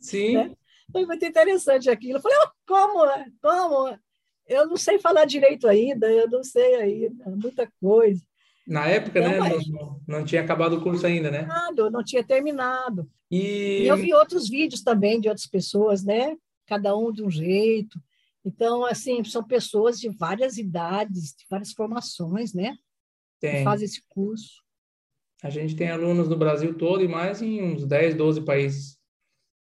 Sim. 0.00 0.34
né? 0.48 0.56
Foi 0.90 1.04
muito 1.04 1.24
interessante 1.24 1.90
aquilo. 1.90 2.18
Eu 2.18 2.22
falei, 2.22 2.38
oh, 2.42 2.50
como? 2.66 3.06
Como? 3.42 3.98
Eu 4.48 4.66
não 4.66 4.76
sei 4.76 4.98
falar 4.98 5.26
direito 5.26 5.68
ainda, 5.68 6.10
eu 6.10 6.28
não 6.28 6.42
sei 6.42 6.74
ainda, 6.76 7.24
muita 7.30 7.70
coisa. 7.80 8.22
Na 8.66 8.86
época, 8.86 9.20
né, 9.20 9.38
mas... 9.38 9.66
não, 9.68 10.00
não, 10.06 10.24
tinha 10.24 10.42
acabado 10.42 10.76
o 10.76 10.82
curso 10.82 11.06
ainda, 11.06 11.30
né? 11.30 11.46
Não, 11.74 11.90
não 11.90 12.04
tinha 12.04 12.22
terminado. 12.22 13.08
E... 13.30 13.82
e 13.82 13.86
eu 13.86 13.96
vi 13.96 14.12
outros 14.12 14.48
vídeos 14.48 14.82
também 14.82 15.20
de 15.20 15.28
outras 15.28 15.46
pessoas, 15.46 16.04
né? 16.04 16.36
Cada 16.66 16.96
um 16.96 17.10
de 17.12 17.22
um 17.22 17.30
jeito. 17.30 17.98
Então, 18.44 18.84
assim, 18.84 19.22
são 19.24 19.42
pessoas 19.42 19.98
de 19.98 20.08
várias 20.08 20.58
idades, 20.58 21.34
de 21.34 21.46
várias 21.50 21.72
formações, 21.72 22.52
né? 22.52 22.76
Tem. 23.40 23.58
Que 23.58 23.64
fazem 23.64 23.86
esse 23.86 24.02
curso. 24.08 24.62
A 25.42 25.50
gente 25.50 25.76
tem 25.76 25.90
alunos 25.90 26.28
no 26.28 26.36
Brasil 26.36 26.76
todo 26.76 27.02
e 27.02 27.08
mais 27.08 27.40
em 27.40 27.62
uns 27.62 27.86
10, 27.86 28.16
12 28.16 28.42
países. 28.42 28.98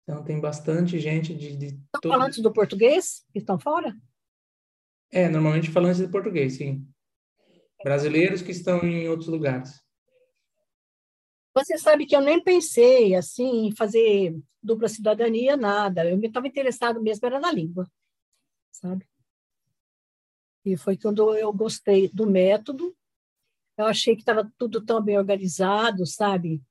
Então, 0.02 0.24
tem 0.24 0.40
bastante 0.40 0.98
gente 0.98 1.34
de. 1.34 1.56
de 1.56 1.66
estão 1.66 2.00
todo... 2.02 2.12
falantes 2.12 2.42
do 2.42 2.52
português 2.52 3.24
estão 3.34 3.58
fora? 3.58 3.94
É, 5.10 5.28
normalmente 5.28 5.70
falantes 5.70 6.00
de 6.00 6.08
português, 6.08 6.56
sim. 6.56 6.86
Brasileiros 7.82 8.42
que 8.42 8.50
estão 8.50 8.82
em 8.84 9.08
outros 9.08 9.28
lugares. 9.28 9.82
Você 11.54 11.76
sabe 11.78 12.06
que 12.06 12.14
eu 12.14 12.20
nem 12.20 12.42
pensei 12.42 13.14
assim 13.14 13.66
em 13.66 13.74
fazer 13.74 14.38
dupla 14.62 14.88
cidadania, 14.88 15.56
nada. 15.56 16.08
Eu 16.08 16.20
estava 16.20 16.46
interessado 16.46 17.02
mesmo 17.02 17.26
era 17.26 17.40
na 17.40 17.50
língua 17.50 17.90
sabe? 18.70 19.08
E 20.64 20.76
foi 20.76 20.96
quando 20.96 21.34
eu 21.34 21.52
gostei 21.52 22.08
do 22.08 22.26
método. 22.28 22.96
Eu 23.76 23.86
achei 23.86 24.14
que 24.14 24.22
estava 24.22 24.50
tudo 24.58 24.84
tão 24.84 25.02
bem 25.02 25.18
organizado, 25.18 26.06
sabe? 26.06 26.62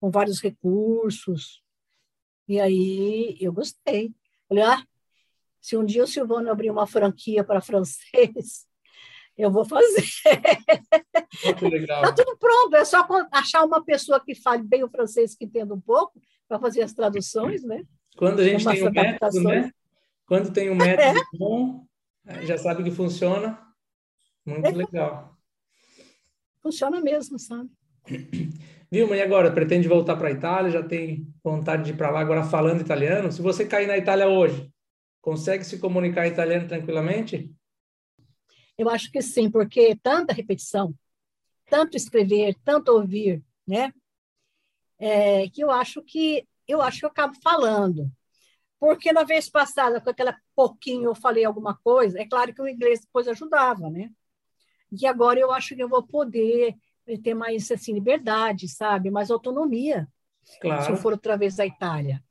Com 0.00 0.10
vários 0.10 0.40
recursos. 0.40 1.62
E 2.46 2.60
aí 2.60 3.36
eu 3.40 3.52
gostei. 3.52 4.14
Falei, 4.48 4.64
ah, 4.64 4.86
se 5.60 5.76
um 5.76 5.84
dia 5.84 6.04
o 6.04 6.06
Silvano 6.06 6.50
abrir 6.50 6.70
uma 6.70 6.86
franquia 6.86 7.44
para 7.44 7.60
francês, 7.60 8.66
eu 9.36 9.50
vou 9.50 9.64
fazer. 9.64 10.04
Está 11.44 12.12
tudo 12.12 12.36
pronto, 12.38 12.74
é 12.76 12.84
só 12.84 13.06
achar 13.30 13.64
uma 13.64 13.84
pessoa 13.84 14.20
que 14.20 14.34
fale 14.34 14.62
bem 14.62 14.82
o 14.82 14.88
francês, 14.88 15.34
que 15.34 15.44
entenda 15.44 15.74
um 15.74 15.80
pouco, 15.80 16.20
para 16.48 16.58
fazer 16.58 16.82
as 16.82 16.92
traduções, 16.92 17.62
né? 17.62 17.84
Quando 18.16 18.40
a 18.40 18.44
gente 18.44 18.64
tem 18.64 18.86
um 18.86 18.90
método, 18.90 19.42
né? 19.42 19.70
Quando 20.26 20.52
tem 20.52 20.70
um 20.70 20.74
método 20.76 21.18
é. 21.18 21.38
bom, 21.38 21.86
já 22.42 22.58
sabe 22.58 22.82
que 22.82 22.90
funciona. 22.90 23.58
Muito 24.44 24.66
é. 24.66 24.72
legal. 24.72 25.36
Funciona 26.62 27.00
mesmo, 27.00 27.38
sabe? 27.38 27.70
Vilma, 28.90 29.16
e 29.16 29.22
agora? 29.22 29.52
Pretende 29.52 29.88
voltar 29.88 30.16
para 30.16 30.28
a 30.28 30.32
Itália? 30.32 30.70
Já 30.70 30.82
tem 30.82 31.32
vontade 31.42 31.84
de 31.84 31.90
ir 31.90 31.96
para 31.96 32.10
lá 32.10 32.20
agora 32.20 32.42
falando 32.42 32.80
italiano? 32.80 33.30
Se 33.30 33.40
você 33.40 33.64
cair 33.64 33.86
na 33.86 33.96
Itália 33.96 34.28
hoje, 34.28 34.70
consegue 35.20 35.64
se 35.64 35.78
comunicar 35.78 36.26
em 36.26 36.32
italiano 36.32 36.66
tranquilamente? 36.66 37.54
Eu 38.76 38.88
acho 38.88 39.10
que 39.10 39.20
sim, 39.20 39.50
porque 39.50 39.96
tanta 40.02 40.32
repetição, 40.32 40.94
tanto 41.66 41.96
escrever, 41.96 42.56
tanto 42.64 42.90
ouvir, 42.92 43.42
né? 43.66 43.92
É, 44.98 45.48
que 45.48 45.62
eu 45.62 45.70
acho 45.70 46.02
que 46.02 46.46
eu 46.66 46.80
acho 46.80 47.00
que 47.00 47.04
eu 47.04 47.10
acabo 47.10 47.34
falando. 47.42 48.10
Porque 48.78 49.12
na 49.12 49.24
vez 49.24 49.50
passada, 49.50 50.00
com 50.00 50.08
aquela 50.08 50.34
pouquinho, 50.56 51.10
eu 51.10 51.14
falei 51.14 51.44
alguma 51.44 51.76
coisa, 51.76 52.18
é 52.18 52.26
claro 52.26 52.54
que 52.54 52.62
o 52.62 52.68
inglês 52.68 53.00
depois 53.00 53.28
ajudava, 53.28 53.90
né? 53.90 54.10
E 54.90 55.06
agora 55.06 55.38
eu 55.38 55.52
acho 55.52 55.76
que 55.76 55.82
eu 55.82 55.88
vou 55.88 56.02
poder 56.02 56.74
ter 57.22 57.34
mais 57.34 57.70
assim, 57.70 57.92
liberdade, 57.92 58.68
sabe? 58.68 59.10
Mais 59.10 59.30
autonomia, 59.30 60.08
claro. 60.60 60.84
se 60.84 60.90
eu 60.90 60.96
for 60.96 61.12
outra 61.12 61.36
vez 61.36 61.60
à 61.60 61.66
Itália. 61.66 62.22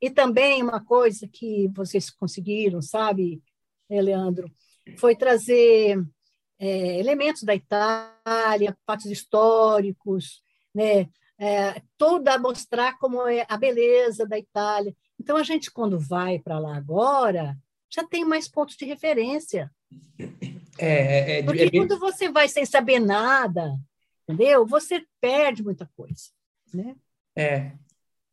E 0.00 0.10
também 0.10 0.62
uma 0.62 0.84
coisa 0.84 1.28
que 1.28 1.68
vocês 1.68 2.10
conseguiram, 2.10 2.82
sabe, 2.82 3.42
Leandro, 3.88 4.50
foi 4.98 5.16
trazer 5.16 6.02
é, 6.58 6.98
elementos 6.98 7.42
da 7.42 7.54
Itália, 7.54 8.76
fatos 8.86 9.06
históricos, 9.06 10.42
né? 10.74 11.08
É, 11.38 11.82
toda 11.98 12.38
mostrar 12.38 12.98
como 12.98 13.26
é 13.28 13.44
a 13.48 13.58
beleza 13.58 14.26
da 14.26 14.38
Itália. 14.38 14.96
Então, 15.20 15.36
a 15.36 15.42
gente, 15.42 15.70
quando 15.70 15.98
vai 15.98 16.38
para 16.38 16.58
lá 16.58 16.76
agora, 16.76 17.56
já 17.90 18.06
tem 18.06 18.24
mais 18.24 18.48
pontos 18.48 18.76
de 18.76 18.86
referência. 18.86 19.70
É, 20.78 20.88
é, 20.88 21.38
é 21.38 21.42
Porque 21.42 21.64
é 21.64 21.70
quando 21.70 21.98
você 21.98 22.30
vai 22.30 22.48
sem 22.48 22.64
saber 22.64 23.00
nada, 23.00 23.78
entendeu? 24.22 24.66
Você 24.66 25.04
perde 25.20 25.62
muita 25.62 25.88
coisa, 25.94 26.30
né? 26.72 26.96
É. 27.34 27.72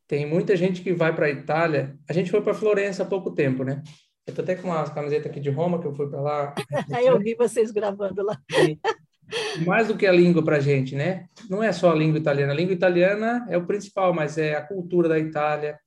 Tem 0.08 0.26
muita 0.26 0.56
gente 0.56 0.82
que 0.82 0.94
vai 0.94 1.16
para 1.16 1.28
a 1.28 1.30
Itália. 1.30 1.98
A 2.10 2.14
gente 2.14 2.30
foi 2.30 2.42
para 2.42 2.54
Florença 2.54 3.04
há 3.04 3.06
pouco 3.06 3.32
tempo, 3.32 3.64
né? 3.64 3.82
Eu 4.26 4.34
tô 4.34 4.42
até 4.42 4.56
com 4.56 4.70
uma 4.70 4.84
camiseta 4.90 5.28
aqui 5.28 5.40
de 5.40 5.50
Roma 5.50 5.82
que 5.82 5.88
eu 5.88 5.94
fui 5.94 6.10
para 6.10 6.22
lá. 6.22 6.56
eu 7.04 7.20
vi 7.20 7.36
vocês 7.36 7.72
gravando 7.72 8.24
lá. 8.24 8.38
mais 9.66 9.88
do 9.88 9.98
que 9.98 10.06
a 10.06 10.12
língua 10.12 10.44
para 10.44 10.58
a 10.58 10.62
gente, 10.62 10.96
né? 10.96 11.26
Não 11.50 11.62
é 11.62 11.72
só 11.72 11.92
a 11.92 11.96
língua 11.96 12.20
italiana. 12.20 12.54
A 12.54 12.56
língua 12.56 12.74
italiana 12.74 13.46
é 13.50 13.58
o 13.58 13.66
principal, 13.66 14.14
mas 14.14 14.38
é 14.38 14.56
a 14.56 14.62
cultura 14.62 15.10
da 15.10 15.20
Itália, 15.20 15.78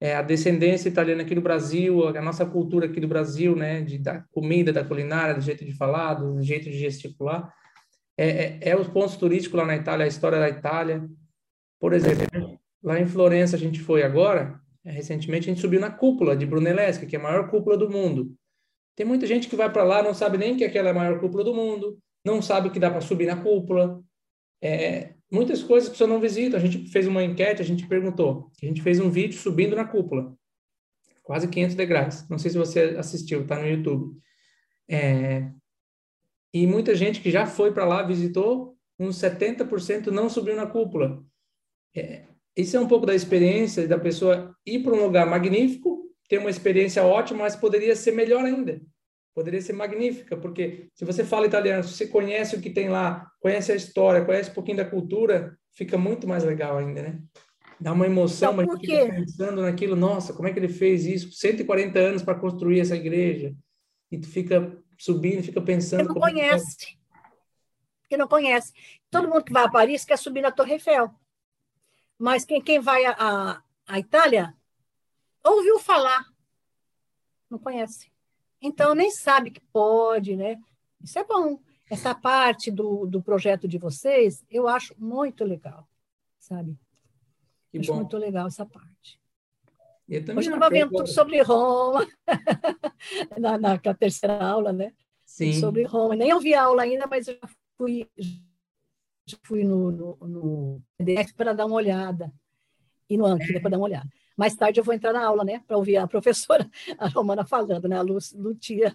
é, 0.00 0.14
a 0.14 0.22
descendência 0.22 0.88
italiana 0.88 1.22
aqui 1.22 1.34
no 1.34 1.40
Brasil, 1.40 2.06
a 2.06 2.22
nossa 2.22 2.46
cultura 2.46 2.86
aqui 2.86 3.00
do 3.00 3.08
Brasil, 3.08 3.56
né, 3.56 3.82
de, 3.82 3.98
da 3.98 4.24
comida, 4.30 4.72
da 4.72 4.84
culinária, 4.84 5.34
do 5.34 5.40
jeito 5.40 5.64
de 5.64 5.72
falar, 5.76 6.14
do 6.14 6.40
jeito 6.40 6.64
de 6.64 6.78
gesticular, 6.78 7.52
é, 8.16 8.28
é, 8.28 8.58
é 8.70 8.76
os 8.76 8.88
pontos 8.88 9.16
turísticos 9.16 9.58
lá 9.58 9.66
na 9.66 9.76
Itália, 9.76 10.04
a 10.04 10.08
história 10.08 10.38
da 10.38 10.48
Itália. 10.48 11.04
Por 11.80 11.92
exemplo, 11.92 12.26
lá 12.82 13.00
em 13.00 13.06
Florença 13.06 13.56
a 13.56 13.58
gente 13.58 13.80
foi 13.80 14.02
agora, 14.02 14.60
é, 14.84 14.90
recentemente 14.90 15.48
a 15.48 15.52
gente 15.52 15.60
subiu 15.60 15.80
na 15.80 15.90
cúpula 15.90 16.36
de 16.36 16.46
Brunelleschi, 16.46 17.06
que 17.06 17.16
é 17.16 17.18
a 17.18 17.22
maior 17.22 17.50
cúpula 17.50 17.76
do 17.76 17.90
mundo. 17.90 18.34
Tem 18.96 19.06
muita 19.06 19.26
gente 19.26 19.48
que 19.48 19.56
vai 19.56 19.72
para 19.72 19.84
lá, 19.84 20.02
não 20.02 20.14
sabe 20.14 20.38
nem 20.38 20.56
que 20.56 20.64
aquela 20.64 20.88
é 20.88 20.90
a 20.90 20.94
maior 20.94 21.20
cúpula 21.20 21.44
do 21.44 21.54
mundo, 21.54 21.98
não 22.24 22.42
sabe 22.42 22.70
que 22.70 22.80
dá 22.80 22.90
para 22.90 23.00
subir 23.00 23.26
na 23.26 23.40
cúpula. 23.40 24.02
É, 24.60 25.14
muitas 25.30 25.62
coisas 25.62 25.88
que 25.88 25.96
você 25.96 26.06
não 26.06 26.20
visita. 26.20 26.56
A 26.56 26.60
gente 26.60 26.90
fez 26.90 27.06
uma 27.06 27.22
enquete, 27.22 27.62
a 27.62 27.64
gente 27.64 27.86
perguntou. 27.86 28.50
A 28.60 28.66
gente 28.66 28.82
fez 28.82 28.98
um 28.98 29.10
vídeo 29.10 29.38
subindo 29.38 29.76
na 29.76 29.84
cúpula, 29.84 30.36
quase 31.22 31.48
500 31.48 31.76
degraus. 31.76 32.28
Não 32.28 32.38
sei 32.38 32.50
se 32.50 32.58
você 32.58 32.96
assistiu, 32.98 33.46
tá 33.46 33.58
no 33.58 33.68
YouTube. 33.68 34.18
É, 34.88 35.50
e 36.52 36.66
muita 36.66 36.94
gente 36.94 37.20
que 37.20 37.30
já 37.30 37.46
foi 37.46 37.72
para 37.72 37.84
lá, 37.84 38.02
visitou, 38.02 38.76
uns 38.98 39.16
70% 39.16 40.06
não 40.06 40.28
subiu 40.28 40.56
na 40.56 40.66
cúpula. 40.66 41.22
É, 41.94 42.24
isso 42.58 42.76
é 42.76 42.80
um 42.80 42.88
pouco 42.88 43.06
da 43.06 43.14
experiência 43.14 43.86
da 43.86 43.98
pessoa 43.98 44.52
ir 44.66 44.80
para 44.80 44.92
um 44.92 45.04
lugar 45.04 45.24
magnífico, 45.24 46.10
ter 46.28 46.38
uma 46.38 46.50
experiência 46.50 47.04
ótima, 47.04 47.44
mas 47.44 47.54
poderia 47.54 47.94
ser 47.94 48.10
melhor 48.12 48.44
ainda. 48.44 48.80
poderia 49.32 49.62
ser 49.62 49.72
magnífica, 49.72 50.36
porque 50.36 50.88
se 50.92 51.04
você 51.04 51.22
fala 51.22 51.46
italiano, 51.46 51.84
se 51.84 51.94
você 51.94 52.08
conhece 52.08 52.56
o 52.56 52.60
que 52.60 52.68
tem 52.68 52.88
lá, 52.88 53.30
conhece 53.40 53.70
a 53.70 53.76
história, 53.76 54.24
conhece 54.24 54.50
um 54.50 54.54
pouquinho 54.54 54.78
da 54.78 54.84
cultura, 54.84 55.56
fica 55.72 55.96
muito 55.96 56.26
mais 56.26 56.42
legal 56.42 56.76
ainda, 56.76 57.02
né? 57.02 57.20
Dá 57.78 57.92
uma 57.92 58.06
emoção, 58.06 58.52
então, 58.52 58.66
mas 58.66 58.80
fica 58.80 59.06
pensando 59.06 59.62
naquilo, 59.62 59.94
nossa, 59.94 60.32
como 60.32 60.48
é 60.48 60.52
que 60.52 60.58
ele 60.58 60.68
fez 60.68 61.06
isso? 61.06 61.30
140 61.30 61.96
anos 61.96 62.22
para 62.24 62.34
construir 62.34 62.80
essa 62.80 62.96
igreja. 62.96 63.54
E 64.10 64.18
tu 64.18 64.26
fica 64.26 64.76
subindo, 64.98 65.44
fica 65.44 65.60
pensando. 65.60 66.08
Porque 66.08 66.18
não 66.18 66.26
é 66.26 66.32
conhece. 66.32 66.98
Porque 68.02 68.16
não 68.16 68.26
conhece. 68.26 68.72
Todo 69.08 69.28
mundo 69.28 69.44
que 69.44 69.52
vai 69.52 69.64
a 69.64 69.70
Paris 69.70 70.04
quer 70.04 70.18
subir 70.18 70.40
na 70.40 70.50
Torre 70.50 70.72
Eiffel. 70.72 71.14
Mas 72.18 72.44
quem, 72.44 72.60
quem 72.60 72.80
vai 72.80 73.04
à 73.06 73.98
Itália 73.98 74.54
ouviu 75.44 75.78
falar, 75.78 76.26
não 77.48 77.58
conhece. 77.58 78.10
Então, 78.60 78.94
nem 78.94 79.10
sabe 79.10 79.50
que 79.50 79.60
pode, 79.72 80.36
né? 80.36 80.60
Isso 81.00 81.18
é 81.18 81.24
bom. 81.24 81.60
Essa 81.90 82.14
parte 82.14 82.70
do, 82.70 83.06
do 83.06 83.22
projeto 83.22 83.66
de 83.66 83.78
vocês, 83.78 84.44
eu 84.50 84.68
acho 84.68 84.94
muito 84.98 85.44
legal, 85.44 85.88
sabe? 86.38 86.76
Que 87.70 87.78
acho 87.78 87.92
bom. 87.92 87.96
muito 87.96 88.16
legal 88.18 88.48
essa 88.48 88.66
parte. 88.66 89.20
Eu 90.08 90.20
também 90.22 90.38
Hoje 90.38 90.48
estava 90.48 90.70
vendo 90.70 90.90
tudo 90.90 91.06
sobre 91.06 91.40
Roma, 91.42 92.06
na, 93.38 93.58
na, 93.58 93.80
na, 93.82 93.94
terceira 93.94 94.42
aula, 94.42 94.72
né? 94.72 94.92
Sim. 95.24 95.52
Sobre 95.52 95.84
Roma. 95.84 96.16
Nem 96.16 96.32
ouvi 96.32 96.54
a 96.54 96.64
aula 96.64 96.82
ainda, 96.82 97.06
mas 97.06 97.28
eu 97.28 97.34
já 97.34 97.48
fui, 97.76 98.08
já 99.32 99.38
fui 99.44 99.64
no, 99.64 99.90
no, 99.90 100.18
no 100.20 100.82
PDF 100.96 101.32
para 101.34 101.52
dar 101.52 101.66
uma 101.66 101.76
olhada. 101.76 102.32
E 103.08 103.16
no 103.16 103.26
Anki, 103.26 103.56
é. 103.56 103.60
para 103.60 103.70
dar 103.70 103.78
uma 103.78 103.86
olhada. 103.86 104.08
Mais 104.36 104.54
tarde 104.54 104.78
eu 104.78 104.84
vou 104.84 104.94
entrar 104.94 105.12
na 105.12 105.24
aula, 105.24 105.44
né? 105.44 105.62
Para 105.66 105.76
ouvir 105.76 105.96
a 105.96 106.06
professora, 106.06 106.68
a 106.98 107.08
Romana 107.08 107.44
falando, 107.44 107.88
né? 107.88 107.96
A 107.96 108.02
Lu, 108.02 108.18
Lutia. 108.34 108.94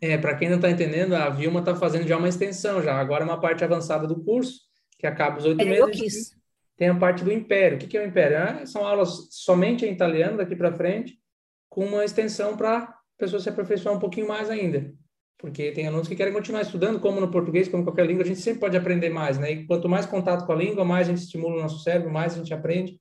É, 0.00 0.16
para 0.16 0.34
quem 0.34 0.48
não 0.48 0.56
está 0.56 0.70
entendendo, 0.70 1.14
a 1.14 1.28
Vilma 1.28 1.60
está 1.60 1.74
fazendo 1.74 2.08
já 2.08 2.16
uma 2.16 2.28
extensão, 2.28 2.82
já 2.82 2.94
agora 2.98 3.24
uma 3.24 3.38
parte 3.38 3.62
avançada 3.62 4.06
do 4.06 4.24
curso, 4.24 4.62
que 4.98 5.06
acaba 5.06 5.38
os 5.38 5.44
oito 5.44 5.60
é, 5.60 5.64
meses. 5.64 5.80
Eu 5.80 5.90
quis. 5.90 6.40
Tem 6.76 6.88
a 6.88 6.94
parte 6.94 7.22
do 7.22 7.30
Império. 7.30 7.76
O 7.76 7.80
que, 7.80 7.86
que 7.86 7.98
é 7.98 8.02
o 8.02 8.06
Império? 8.06 8.38
Ah, 8.38 8.66
são 8.66 8.86
aulas 8.86 9.28
somente 9.30 9.84
em 9.84 9.92
italiano 9.92 10.38
daqui 10.38 10.56
para 10.56 10.72
frente, 10.72 11.20
com 11.68 11.84
uma 11.84 12.04
extensão 12.04 12.56
para 12.56 12.78
a 12.78 12.94
pessoa 13.18 13.38
se 13.38 13.50
aperfeiçoar 13.50 13.94
um 13.94 14.00
pouquinho 14.00 14.26
mais 14.26 14.48
ainda. 14.48 14.92
Porque 15.40 15.72
tem 15.72 15.86
alunos 15.86 16.06
que 16.06 16.14
querem 16.14 16.32
continuar 16.32 16.62
estudando, 16.62 17.00
como 17.00 17.20
no 17.20 17.30
português, 17.30 17.68
como 17.68 17.82
qualquer 17.82 18.06
língua, 18.06 18.22
a 18.22 18.26
gente 18.26 18.40
sempre 18.40 18.60
pode 18.60 18.76
aprender 18.76 19.08
mais, 19.08 19.38
né? 19.38 19.52
E 19.52 19.66
quanto 19.66 19.88
mais 19.88 20.04
contato 20.04 20.44
com 20.44 20.52
a 20.52 20.56
língua, 20.56 20.84
mais 20.84 21.08
a 21.08 21.12
gente 21.12 21.22
estimula 21.22 21.56
o 21.56 21.62
nosso 21.62 21.82
cérebro, 21.82 22.12
mais 22.12 22.34
a 22.34 22.36
gente 22.36 22.52
aprende 22.52 23.00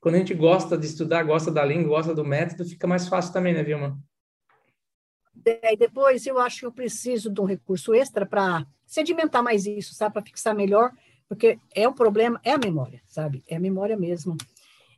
quando 0.00 0.14
a 0.14 0.18
gente 0.18 0.32
gosta 0.32 0.78
de 0.78 0.86
estudar, 0.86 1.22
gosta 1.22 1.50
da 1.50 1.64
língua, 1.64 1.98
gosta 1.98 2.14
do 2.14 2.24
método, 2.24 2.64
fica 2.64 2.86
mais 2.86 3.06
fácil 3.06 3.32
também, 3.32 3.52
né, 3.52 3.62
Vilma? 3.62 3.98
E 5.44 5.76
depois 5.76 6.26
eu 6.26 6.38
acho 6.38 6.60
que 6.60 6.66
eu 6.66 6.72
preciso 6.72 7.30
de 7.30 7.40
um 7.40 7.44
recurso 7.44 7.94
extra 7.94 8.24
para 8.24 8.66
sedimentar 8.86 9.42
mais 9.42 9.66
isso, 9.66 9.94
sabe? 9.94 10.14
Para 10.14 10.24
fixar 10.24 10.54
melhor, 10.54 10.90
porque 11.28 11.58
é 11.74 11.86
o 11.86 11.92
problema, 11.92 12.40
é 12.42 12.52
a 12.52 12.58
memória, 12.58 13.02
sabe? 13.06 13.44
É 13.46 13.56
a 13.56 13.60
memória 13.60 13.96
mesmo. 13.96 14.36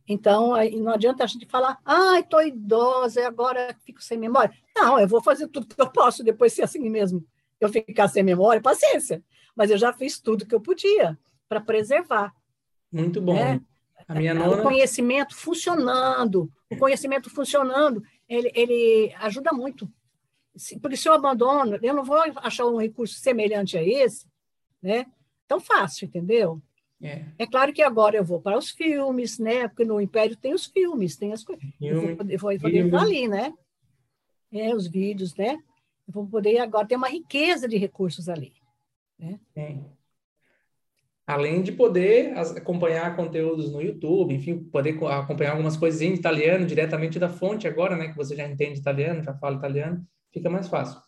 Então, 0.06 0.54
não 0.80 0.92
adianta 0.92 1.24
a 1.24 1.26
gente 1.26 1.46
falar, 1.46 1.78
ai, 1.84 2.18
ah, 2.18 2.20
estou 2.20 2.42
idosa 2.42 3.20
e 3.20 3.24
agora 3.24 3.74
fico 3.84 4.02
sem 4.02 4.18
memória. 4.18 4.52
Não, 4.76 4.98
eu 4.98 5.06
vou 5.06 5.22
fazer 5.22 5.48
tudo 5.48 5.66
que 5.66 5.80
eu 5.80 5.90
posso 5.90 6.24
depois 6.24 6.52
ser 6.52 6.62
assim 6.62 6.88
mesmo. 6.88 7.24
Eu 7.60 7.68
ficar 7.68 8.08
sem 8.08 8.22
memória, 8.22 8.60
paciência. 8.60 9.22
Mas 9.54 9.70
eu 9.70 9.78
já 9.78 9.92
fiz 9.92 10.18
tudo 10.18 10.46
que 10.46 10.54
eu 10.54 10.60
podia 10.60 11.16
para 11.48 11.60
preservar. 11.60 12.32
Muito 12.90 13.20
bom. 13.20 13.34
Né? 13.34 13.60
A 14.08 14.14
minha 14.14 14.34
nona... 14.34 14.60
O 14.60 14.62
conhecimento 14.62 15.36
funcionando, 15.36 16.50
o 16.70 16.76
conhecimento 16.76 17.30
funcionando, 17.30 18.02
ele, 18.28 18.50
ele 18.54 19.14
ajuda 19.18 19.52
muito. 19.52 19.88
Porque 20.80 20.96
se 20.96 21.08
eu 21.08 21.14
abandono, 21.14 21.78
eu 21.80 21.94
não 21.94 22.04
vou 22.04 22.18
achar 22.36 22.66
um 22.66 22.76
recurso 22.76 23.14
semelhante 23.14 23.78
a 23.78 23.82
esse, 23.82 24.26
né? 24.82 25.06
Tão 25.46 25.60
fácil, 25.60 26.06
entendeu? 26.06 26.60
É. 27.02 27.24
é 27.38 27.46
claro 27.46 27.72
que 27.72 27.82
agora 27.82 28.16
eu 28.16 28.24
vou 28.24 28.40
para 28.40 28.56
os 28.56 28.70
filmes, 28.70 29.38
né? 29.38 29.66
Porque 29.66 29.84
no 29.84 30.00
Império 30.00 30.36
tem 30.36 30.54
os 30.54 30.66
filmes, 30.66 31.16
tem 31.16 31.32
as 31.32 31.42
coisas. 31.42 31.64
Eu 31.80 32.00
vou 32.00 32.16
poder, 32.16 32.36
vou 32.36 32.58
poder 32.58 32.86
ir 32.86 32.94
ali, 32.94 33.28
né? 33.28 33.52
É, 34.52 34.74
os 34.74 34.86
vídeos, 34.86 35.34
né? 35.34 35.58
Eu 36.06 36.14
vou 36.14 36.26
poder 36.26 36.58
agora 36.58 36.86
ter 36.86 36.96
uma 36.96 37.08
riqueza 37.08 37.66
de 37.66 37.76
recursos 37.76 38.28
ali. 38.28 38.52
Né? 39.18 39.40
Tem 39.52 39.84
além 41.26 41.62
de 41.62 41.72
poder 41.72 42.36
acompanhar 42.36 43.16
conteúdos 43.16 43.72
no 43.72 43.80
YouTube, 43.80 44.34
enfim, 44.34 44.58
poder 44.58 44.98
acompanhar 45.04 45.52
algumas 45.52 45.76
coisas 45.76 46.00
em 46.00 46.14
italiano 46.14 46.66
diretamente 46.66 47.18
da 47.18 47.28
fonte 47.28 47.66
agora, 47.66 47.96
né, 47.96 48.08
que 48.08 48.16
você 48.16 48.34
já 48.36 48.46
entende 48.46 48.80
italiano, 48.80 49.22
já 49.22 49.34
fala 49.34 49.56
italiano, 49.56 50.04
fica 50.32 50.50
mais 50.50 50.68
fácil. 50.68 51.00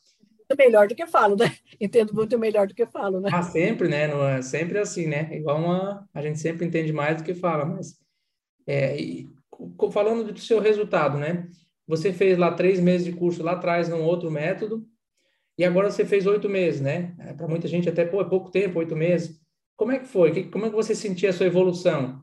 Muito 0.48 0.59
melhor 0.59 0.88
do 0.88 0.94
que 0.94 1.07
falo, 1.07 1.37
né? 1.37 1.54
Entendo 1.80 2.14
muito 2.14 2.38
melhor 2.38 2.66
do 2.66 2.74
que 2.74 2.87
falo, 2.87 3.20
né? 3.20 3.30
Ah, 3.33 3.42
sempre, 3.42 3.88
né? 3.88 4.07
Não 4.07 4.26
é 4.26 4.42
sempre 4.42 4.78
assim, 4.78 5.07
né? 5.07 5.35
Igual 5.35 5.59
uma, 5.59 6.09
a 6.12 6.22
gente 6.22 6.38
sempre 6.38 6.66
entende 6.66 6.92
mais 6.92 7.18
do 7.18 7.24
que 7.24 7.35
fala, 7.35 7.64
mas 7.64 7.98
é, 8.66 9.00
e, 9.00 9.28
falando 9.92 10.33
do 10.33 10.38
seu 10.38 10.61
resultado, 10.61 11.18
né? 11.18 11.48
Você 11.87 12.12
fez 12.12 12.38
lá 12.38 12.52
três 12.52 12.80
meses 12.80 13.04
de 13.04 13.12
curso 13.12 13.42
lá 13.42 13.52
atrás 13.52 13.88
num 13.88 14.02
outro 14.02 14.30
método 14.30 14.87
e 15.57 15.64
agora 15.64 15.90
você 15.90 16.04
fez 16.04 16.26
oito 16.26 16.48
meses, 16.48 16.80
né? 16.80 17.14
É, 17.18 17.33
Para 17.33 17.46
muita 17.46 17.68
gente 17.68 17.88
até 17.88 18.04
pô, 18.04 18.20
é 18.20 18.28
pouco 18.28 18.50
tempo, 18.50 18.78
oito 18.78 18.96
meses. 18.96 19.40
Como 19.76 19.92
é 19.92 19.98
que 19.98 20.07
foi? 20.07 20.50
Como 20.50 20.66
é 20.66 20.70
que 20.70 20.76
você 20.76 20.94
sentia 20.94 21.30
a 21.30 21.33
sua 21.33 21.46
evolução? 21.46 22.22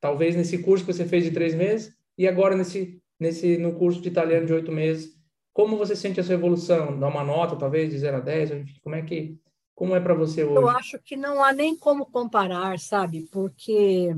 Talvez 0.00 0.34
nesse 0.34 0.58
curso 0.58 0.84
que 0.84 0.92
você 0.92 1.04
fez 1.04 1.24
de 1.24 1.30
três 1.30 1.54
meses 1.54 1.94
e 2.16 2.26
agora 2.26 2.56
nesse, 2.56 3.00
nesse 3.18 3.56
no 3.58 3.74
curso 3.74 4.00
de 4.00 4.08
italiano 4.08 4.46
de 4.46 4.52
oito 4.52 4.72
meses. 4.72 5.18
Como 5.60 5.76
você 5.76 5.94
sente 5.94 6.18
a 6.18 6.24
sua 6.24 6.36
evolução? 6.36 6.98
Dá 6.98 7.06
uma 7.06 7.22
nota, 7.22 7.54
talvez, 7.54 7.90
de 7.90 7.98
0 7.98 8.16
a 8.16 8.20
10? 8.20 8.80
Como 8.80 8.94
é 8.94 9.02
que 9.02 9.38
como 9.74 9.94
é 9.94 10.00
para 10.00 10.14
você 10.14 10.42
hoje? 10.42 10.56
Eu 10.56 10.70
acho 10.70 10.98
que 10.98 11.18
não 11.18 11.44
há 11.44 11.52
nem 11.52 11.76
como 11.76 12.06
comparar, 12.06 12.78
sabe? 12.78 13.28
Porque 13.30 14.16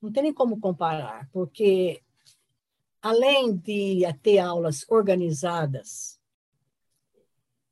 não 0.00 0.12
tem 0.12 0.22
nem 0.22 0.32
como 0.32 0.60
comparar, 0.60 1.28
porque 1.32 2.00
além 3.02 3.56
de 3.56 4.02
ter 4.22 4.38
aulas 4.38 4.84
organizadas 4.88 6.20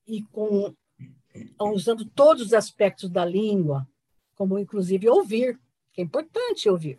e 0.04 0.22
com 0.32 0.74
usando 1.60 2.04
todos 2.04 2.46
os 2.46 2.52
aspectos 2.52 3.08
da 3.08 3.24
língua, 3.24 3.86
como 4.34 4.58
inclusive 4.58 5.08
ouvir, 5.08 5.56
que 5.92 6.00
é 6.00 6.04
importante 6.04 6.68
ouvir. 6.68 6.98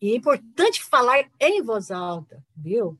E 0.00 0.10
é 0.10 0.16
importante 0.16 0.82
falar 0.82 1.30
em 1.38 1.62
voz 1.62 1.92
alta, 1.92 2.44
viu? 2.56 2.98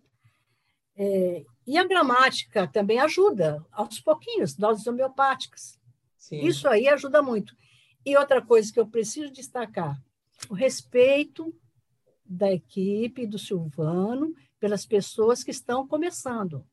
É, 0.97 1.45
e 1.71 1.79
a 1.79 1.85
gramática 1.85 2.67
também 2.67 2.99
ajuda, 2.99 3.65
aos 3.71 4.01
pouquinhos, 4.01 4.57
doses 4.57 4.89
homeopáticas. 4.89 5.79
Sim. 6.19 6.45
Isso 6.45 6.69
aí 6.69 6.89
ajuda 6.89 7.23
muito. 7.23 7.57
E 8.05 8.17
outra 8.17 8.43
coisa 8.43 8.73
que 8.73 8.81
eu 8.81 8.89
preciso 8.89 9.33
destacar, 9.33 9.97
o 10.49 10.55
respeito 10.55 11.55
da 12.25 12.51
equipe 12.51 13.25
do 13.25 13.39
Silvano 13.39 14.35
pelas 14.59 14.85
pessoas 14.85 15.45
que 15.45 15.53
estão 15.53 15.87
começando. 15.87 16.67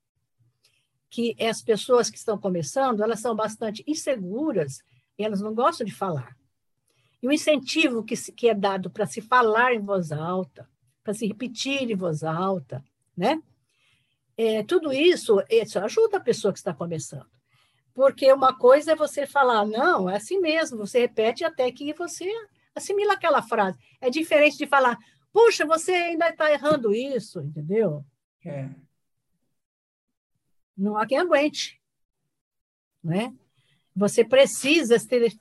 Que 1.12 1.36
as 1.40 1.62
pessoas 1.62 2.10
que 2.10 2.18
estão 2.18 2.36
começando, 2.36 3.04
elas 3.04 3.20
são 3.20 3.36
bastante 3.36 3.84
inseguras 3.86 4.80
e 5.16 5.24
elas 5.24 5.42
não 5.42 5.54
gostam 5.54 5.86
de 5.86 5.94
falar. 5.94 6.36
E 7.22 7.28
o 7.28 7.32
incentivo 7.32 8.04
que, 8.04 8.16
se, 8.16 8.32
que 8.32 8.50
é 8.50 8.56
dado 8.56 8.90
para 8.90 9.06
se 9.06 9.22
falar 9.22 9.76
em 9.76 9.80
voz 9.80 10.12
alta, 10.12 10.68
para 11.04 11.14
se 11.14 11.28
repetir 11.28 11.92
em 11.92 11.96
voz 11.96 12.24
alta, 12.24 12.84
né? 13.16 13.40
É, 14.38 14.64
tudo 14.64 14.94
isso, 14.94 15.44
isso 15.50 15.80
ajuda 15.80 16.18
a 16.18 16.22
pessoa 16.22 16.54
que 16.54 16.60
está 16.60 16.74
começando. 16.74 17.28
Porque 17.94 18.32
uma 18.32 18.56
coisa 18.56 18.92
é 18.92 18.96
você 18.96 19.26
falar, 19.26 19.66
não, 19.66 20.08
é 20.08 20.18
assim 20.18 20.40
mesmo, 20.40 20.78
você 20.78 21.00
repete 21.00 21.44
até 21.44 21.72
que 21.72 21.92
você 21.94 22.32
assimila 22.76 23.14
aquela 23.14 23.42
frase. 23.42 23.80
É 24.00 24.10
diferente 24.12 24.56
de 24.56 24.68
falar, 24.68 24.98
puxa, 25.34 25.66
você 25.66 25.92
ainda 25.92 26.30
está 26.30 26.52
errando 26.52 26.94
isso, 26.94 27.42
entendeu? 27.42 28.06
É. 28.46 28.70
Não 30.78 30.96
há 30.96 31.08
quem 31.08 31.18
aguente. 31.18 31.82
Né? 33.04 33.34
Você 33.96 34.24
precisa 34.24 34.96
ter, 35.08 35.32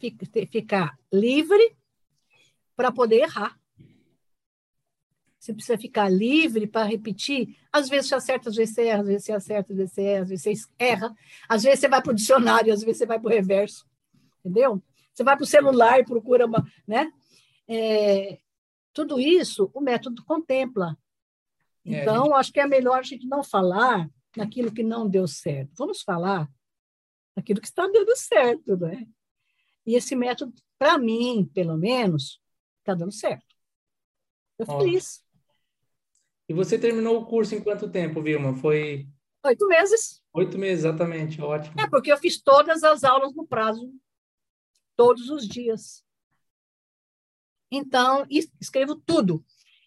ficar 0.50 0.98
livre 1.12 1.76
para 2.74 2.90
poder 2.90 3.20
errar. 3.20 3.60
Você 5.46 5.54
precisa 5.54 5.78
ficar 5.78 6.08
livre 6.08 6.66
para 6.66 6.84
repetir. 6.84 7.56
Às 7.72 7.88
vezes 7.88 8.08
você 8.08 8.16
acerta, 8.16 8.48
às 8.48 8.56
vezes 8.56 8.74
você 8.74 8.82
erra, 8.88 9.00
às 9.02 9.06
vezes 9.06 9.24
você 9.24 9.32
acerta, 9.32 9.72
às 9.72 9.78
vezes 9.78 9.92
você 9.92 10.02
erra, 10.02 10.22
às 10.22 10.28
vezes 10.28 10.42
você 10.42 10.68
erra. 10.76 11.16
Às 11.48 11.62
vezes 11.62 11.78
você 11.78 11.88
vai 11.88 12.02
para 12.02 12.10
o 12.10 12.14
dicionário, 12.14 12.72
às 12.72 12.82
vezes 12.82 12.98
você 12.98 13.06
vai 13.06 13.20
para 13.20 13.28
o 13.28 13.32
reverso. 13.32 13.86
Entendeu? 14.40 14.82
Você 15.14 15.22
vai 15.22 15.36
para 15.36 15.44
o 15.44 15.46
celular 15.46 16.00
e 16.00 16.04
procura 16.04 16.46
uma. 16.46 16.66
Né? 16.84 17.12
É, 17.68 18.40
tudo 18.92 19.20
isso 19.20 19.70
o 19.72 19.80
método 19.80 20.24
contempla. 20.24 20.98
É, 21.84 22.02
então, 22.02 22.22
é, 22.22 22.24
gente... 22.24 22.34
acho 22.34 22.52
que 22.52 22.60
é 22.60 22.66
melhor 22.66 22.98
a 22.98 23.02
gente 23.02 23.26
não 23.28 23.44
falar 23.44 24.10
naquilo 24.36 24.72
que 24.72 24.82
não 24.82 25.08
deu 25.08 25.28
certo. 25.28 25.70
Vamos 25.76 26.02
falar 26.02 26.50
aquilo 27.36 27.60
que 27.60 27.68
está 27.68 27.86
dando 27.86 28.16
certo, 28.16 28.76
né? 28.76 29.06
E 29.86 29.94
esse 29.94 30.16
método, 30.16 30.52
para 30.76 30.98
mim, 30.98 31.48
pelo 31.54 31.76
menos, 31.76 32.40
está 32.80 32.94
dando 32.94 33.12
certo. 33.12 33.46
Estou 34.58 34.80
feliz. 34.80 35.24
E 36.48 36.54
você 36.54 36.78
terminou 36.78 37.20
o 37.20 37.26
curso 37.26 37.54
em 37.54 37.60
quanto 37.62 37.90
tempo, 37.90 38.22
Vilma? 38.22 38.54
Foi 38.54 39.06
oito 39.44 39.66
meses. 39.66 40.22
Oito 40.32 40.58
meses, 40.58 40.84
exatamente, 40.84 41.40
ótimo. 41.40 41.80
É, 41.80 41.88
porque 41.88 42.12
eu 42.12 42.18
fiz 42.18 42.40
todas 42.40 42.82
as 42.84 43.04
aulas 43.04 43.34
no 43.34 43.46
prazo, 43.46 43.92
todos 44.96 45.30
os 45.30 45.46
dias. 45.46 46.04
Então, 47.70 48.26
escrevo 48.60 48.94
tudo. 48.94 49.44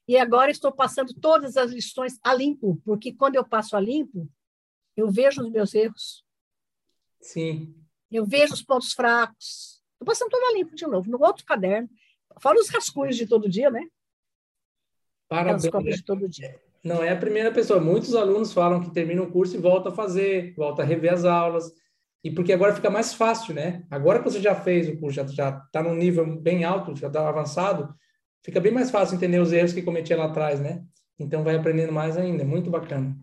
E 0.08 0.18
agora 0.18 0.50
estou 0.50 0.72
passando 0.72 1.14
todas 1.14 1.56
as 1.56 1.72
lições 1.72 2.20
a 2.24 2.34
limpo, 2.34 2.82
porque 2.84 3.14
quando 3.14 3.36
eu 3.36 3.48
passo 3.48 3.78
a 3.78 3.80
limpo, 3.80 4.30
eu 4.98 5.10
vejo 5.10 5.42
os 5.42 5.52
meus 5.52 5.74
erros. 5.74 6.26
Sim. 7.22 7.76
Eu 8.12 8.26
vejo 8.26 8.54
os 8.54 8.62
pontos 8.62 8.94
fracos. 8.94 9.82
Estou 9.94 10.06
passando 10.06 10.30
tudo 10.30 10.44
a 10.46 10.54
limpo 10.54 10.76
de 10.76 10.88
novo, 10.88 11.10
no 11.12 11.22
outro 11.24 11.46
caderno. 11.46 11.90
Fora 12.42 12.60
os 12.60 12.70
rascunhos 12.70 13.16
de 13.16 13.28
todo 13.28 13.50
dia, 13.50 13.70
né? 13.70 13.88
Parabéns. 15.30 15.62
De 15.62 16.04
todo 16.04 16.28
dia. 16.28 16.60
Não 16.84 17.04
é 17.04 17.12
a 17.12 17.16
primeira 17.16 17.52
pessoa. 17.52 17.80
Muitos 17.80 18.16
alunos 18.16 18.52
falam 18.52 18.82
que 18.82 18.92
terminam 18.92 19.26
o 19.26 19.32
curso 19.32 19.56
e 19.56 19.60
voltam 19.60 19.92
a 19.92 19.96
fazer, 19.96 20.54
voltam 20.56 20.84
a 20.84 20.88
rever 20.88 21.14
as 21.14 21.24
aulas. 21.24 21.72
E 22.24 22.32
porque 22.32 22.52
agora 22.52 22.76
fica 22.76 22.90
mais 22.90 23.14
fácil, 23.14 23.54
né? 23.54 23.86
Agora 23.90 24.20
que 24.20 24.26
você 24.26 24.42
já 24.42 24.56
fez 24.56 24.90
o 24.90 24.98
curso, 24.98 25.26
já 25.28 25.50
está 25.50 25.84
num 25.84 25.96
nível 25.96 26.26
bem 26.42 26.64
alto, 26.64 26.96
já 26.96 27.08
está 27.08 27.30
avançado, 27.30 27.94
fica 28.44 28.60
bem 28.60 28.74
mais 28.74 28.92
fácil 28.92 29.16
entender 29.16 29.40
os 29.40 29.54
erros 29.54 29.72
que 29.72 29.82
cometia 29.82 30.18
lá 30.18 30.26
atrás, 30.26 30.60
né? 30.60 30.84
Então 31.18 31.44
vai 31.44 31.56
aprendendo 31.56 31.94
mais 31.94 32.18
ainda, 32.18 32.44
muito 32.44 32.70
bacana. 32.70 33.16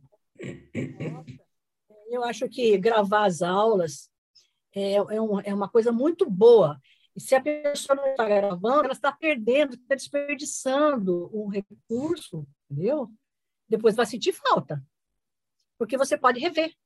Eu 2.09 2.25
acho 2.25 2.49
que 2.49 2.79
gravar 2.79 3.27
as 3.27 3.43
aulas 3.43 4.09
é, 4.75 4.95
é, 4.95 5.21
um, 5.21 5.41
é 5.41 5.53
uma 5.53 5.69
coisa 5.69 5.91
muito 5.91 6.29
boa. 6.29 6.79
E 7.17 7.21
se 7.21 7.35
a 7.35 7.41
pessoa 7.41 7.97
não 7.97 8.11
está 8.11 8.27
gravando, 8.27 8.85
ela 8.85 8.93
está 8.93 9.11
perdendo, 9.11 9.75
está 9.75 9.95
desperdiçando 9.95 11.31
um 11.33 11.49
recurso, 11.49 12.47
entendeu? 12.71 13.11
Depois 13.67 13.97
vai 13.97 14.05
sentir 14.05 14.35
falta. 14.35 14.85
Porque 15.79 15.97
você 15.97 16.19
pode 16.19 16.39
rever. 16.39 16.77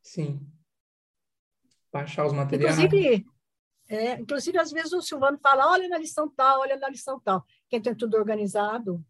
Sim. 0.00 0.46
Baixar 1.92 2.24
os 2.26 2.32
materiais. 2.32 2.78
Inclusive, 2.78 3.26
é, 3.88 4.12
inclusive, 4.14 4.58
às 4.58 4.70
vezes 4.70 4.92
o 4.92 5.02
Silvano 5.02 5.38
fala, 5.38 5.70
olha 5.70 5.88
na 5.88 5.98
lição 5.98 6.28
tal, 6.28 6.60
olha 6.60 6.76
na 6.76 6.88
lição 6.88 7.18
tal. 7.18 7.44
Quem 7.68 7.82
tem 7.82 7.94
tudo 7.94 8.16
organizado, 8.16 9.04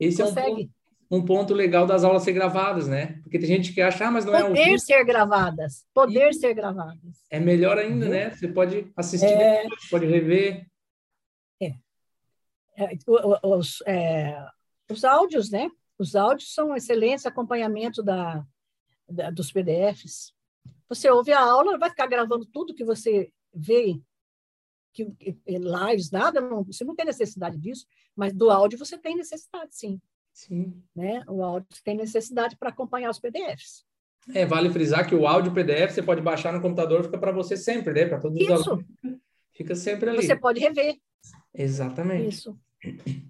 Esse 0.00 0.22
consegue. 0.22 0.50
É 0.50 0.52
um 0.52 0.56
ponto, 0.56 0.72
um 1.12 1.22
ponto 1.22 1.52
legal 1.52 1.86
das 1.86 2.04
aulas 2.04 2.22
ser 2.22 2.32
gravadas, 2.32 2.88
né? 2.88 3.20
Porque 3.22 3.38
tem 3.38 3.46
gente 3.46 3.74
que 3.74 3.82
acha, 3.82 4.06
ah, 4.06 4.10
mas 4.10 4.24
não 4.24 4.32
poder 4.32 4.44
é 4.44 4.46
um... 4.46 4.54
Poder 4.54 4.80
ser 4.80 5.04
gravadas. 5.04 5.86
Poder 5.92 6.30
e 6.30 6.32
ser 6.32 6.54
gravadas. 6.54 7.22
É 7.30 7.38
melhor 7.38 7.76
ainda, 7.76 8.06
uhum. 8.06 8.12
né? 8.12 8.30
Você 8.30 8.48
pode 8.48 8.90
assistir 8.96 9.26
é... 9.26 9.64
depois, 9.64 9.90
pode 9.90 10.06
rever. 10.06 10.66
É. 11.60 11.74
é 12.78 12.98
os, 13.42 13.82
é, 13.86 14.42
os 14.90 15.04
áudios, 15.04 15.50
né? 15.50 15.70
Os 15.98 16.16
áudios 16.16 16.54
são 16.54 16.70
um 16.70 16.76
excelente 16.76 17.28
acompanhamento 17.28 18.02
da, 18.02 18.42
da, 19.06 19.30
dos 19.30 19.52
PDFs. 19.52 20.32
Você 20.88 21.10
ouve 21.10 21.30
a 21.30 21.40
aula, 21.40 21.78
vai 21.78 21.90
ficar 21.90 22.06
gravando 22.06 22.46
tudo 22.46 22.74
que 22.74 22.84
você 22.84 23.30
vê, 23.52 24.00
que, 24.94 25.04
lives, 25.46 26.10
nada, 26.10 26.40
não, 26.40 26.64
você 26.64 26.84
não 26.84 26.94
tem 26.94 27.04
necessidade 27.04 27.58
disso, 27.58 27.86
mas 28.16 28.32
do 28.32 28.50
áudio 28.50 28.78
você 28.78 28.96
tem 28.96 29.14
necessidade, 29.14 29.76
sim. 29.76 30.00
Sim. 30.32 30.82
Né? 30.94 31.22
O 31.28 31.42
áudio 31.42 31.68
tem 31.84 31.96
necessidade 31.96 32.56
para 32.56 32.70
acompanhar 32.70 33.10
os 33.10 33.18
PDFs. 33.18 33.84
É, 34.34 34.46
vale 34.46 34.70
frisar 34.70 35.06
que 35.06 35.14
o 35.14 35.26
áudio 35.26 35.52
PDF 35.52 35.92
você 35.92 36.02
pode 36.02 36.20
baixar 36.20 36.52
no 36.52 36.60
computador, 36.60 37.04
fica 37.04 37.18
para 37.18 37.32
você 37.32 37.56
sempre, 37.56 37.92
né? 37.92 38.06
Para 38.06 38.20
todos 38.20 38.40
os 38.40 38.48
Isso. 38.48 38.70
alunos. 38.70 38.86
Fica 39.52 39.74
sempre 39.74 40.10
ali. 40.10 40.22
Você 40.24 40.36
pode 40.36 40.60
rever. 40.60 40.96
Exatamente. 41.52 42.28
Isso. 42.28 42.58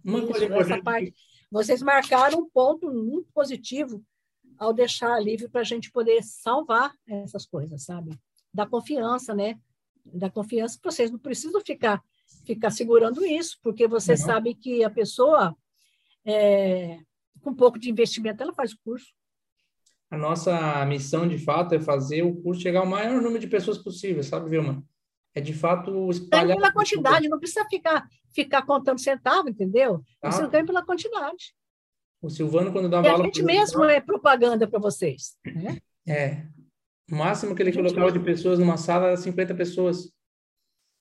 Uma 0.04 0.18
Isso, 0.18 0.28
coisa 0.28 0.44
importante. 0.44 0.82
Parte, 0.82 1.14
vocês 1.50 1.82
marcaram 1.82 2.40
um 2.40 2.48
ponto 2.48 2.90
muito 2.90 3.28
positivo 3.32 4.04
ao 4.58 4.72
deixar 4.72 5.18
livre 5.20 5.48
para 5.48 5.62
a 5.62 5.64
gente 5.64 5.90
poder 5.90 6.22
salvar 6.22 6.94
essas 7.06 7.46
coisas, 7.46 7.84
sabe? 7.84 8.18
Da 8.52 8.66
confiança, 8.66 9.34
né? 9.34 9.58
Da 10.04 10.30
confiança 10.30 10.78
que 10.78 10.84
vocês 10.84 11.10
não 11.10 11.18
precisam 11.18 11.60
ficar 11.60 12.02
ficar 12.44 12.70
segurando 12.70 13.24
isso, 13.24 13.58
porque 13.62 13.86
você 13.86 14.12
uhum. 14.12 14.18
sabe 14.18 14.54
que 14.54 14.82
a 14.82 14.90
pessoa 14.90 15.56
é, 16.26 16.98
com 17.40 17.54
pouco 17.54 17.78
de 17.78 17.90
investimento 17.90 18.42
ela 18.42 18.52
faz 18.52 18.72
o 18.72 18.78
curso. 18.85 19.12
A 20.11 20.16
nossa 20.18 20.85
missão, 20.85 21.26
de 21.26 21.38
fato, 21.38 21.74
é 21.74 21.80
fazer 21.80 22.22
o 22.22 22.35
curso 22.42 22.61
chegar 22.61 22.80
ao 22.80 22.87
maior 22.87 23.20
número 23.20 23.38
de 23.38 23.46
pessoas 23.46 23.78
possível, 23.78 24.22
sabe, 24.22 24.50
Vilma? 24.50 24.85
É 25.35 25.40
de 25.40 25.54
fato 25.54 26.11
espalhar. 26.11 26.48
Ganha 26.48 26.56
pela 26.56 26.72
quantidade, 26.72 27.28
não 27.28 27.38
precisa 27.38 27.66
ficar, 27.68 28.06
ficar 28.35 28.62
contando 28.66 29.00
centavo, 29.00 29.48
entendeu? 29.48 30.04
Ah. 30.20 30.30
Você 30.30 30.46
ganha 30.48 30.66
pela 30.66 30.85
quantidade. 30.85 31.54
O 32.20 32.28
Silvano, 32.28 32.70
quando 32.70 32.88
dava 32.88 33.06
e 33.06 33.11
aula. 33.11 33.22
A 33.22 33.26
gente 33.26 33.42
mesmo 33.42 33.85
é 33.85 34.00
propaganda 34.00 34.68
para 34.68 34.78
vocês. 34.78 35.37
Né? 35.44 35.78
É. 36.06 36.46
O 37.11 37.16
máximo 37.16 37.54
que 37.54 37.62
ele 37.62 37.72
colocava 37.72 38.12
de 38.12 38.20
pessoas 38.20 38.58
numa 38.58 38.76
sala 38.76 39.08
era 39.08 39.16
50 39.16 39.54
pessoas. 39.54 40.12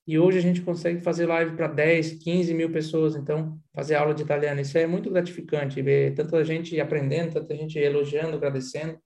E 0.07 0.17
hoje 0.17 0.39
a 0.39 0.41
gente 0.41 0.61
consegue 0.61 0.99
fazer 1.01 1.27
live 1.27 1.55
para 1.55 1.67
10, 1.67 2.13
15 2.23 2.53
mil 2.53 2.71
pessoas, 2.71 3.15
então, 3.15 3.59
fazer 3.73 3.95
aula 3.95 4.13
de 4.13 4.23
italiano. 4.23 4.59
Isso 4.59 4.77
é 4.77 4.87
muito 4.87 5.09
gratificante, 5.09 5.81
ver 5.81 6.13
tanta 6.15 6.43
gente 6.43 6.79
aprendendo, 6.79 7.33
tanta 7.33 7.55
gente 7.55 7.77
elogiando, 7.77 8.35
agradecendo 8.35 8.97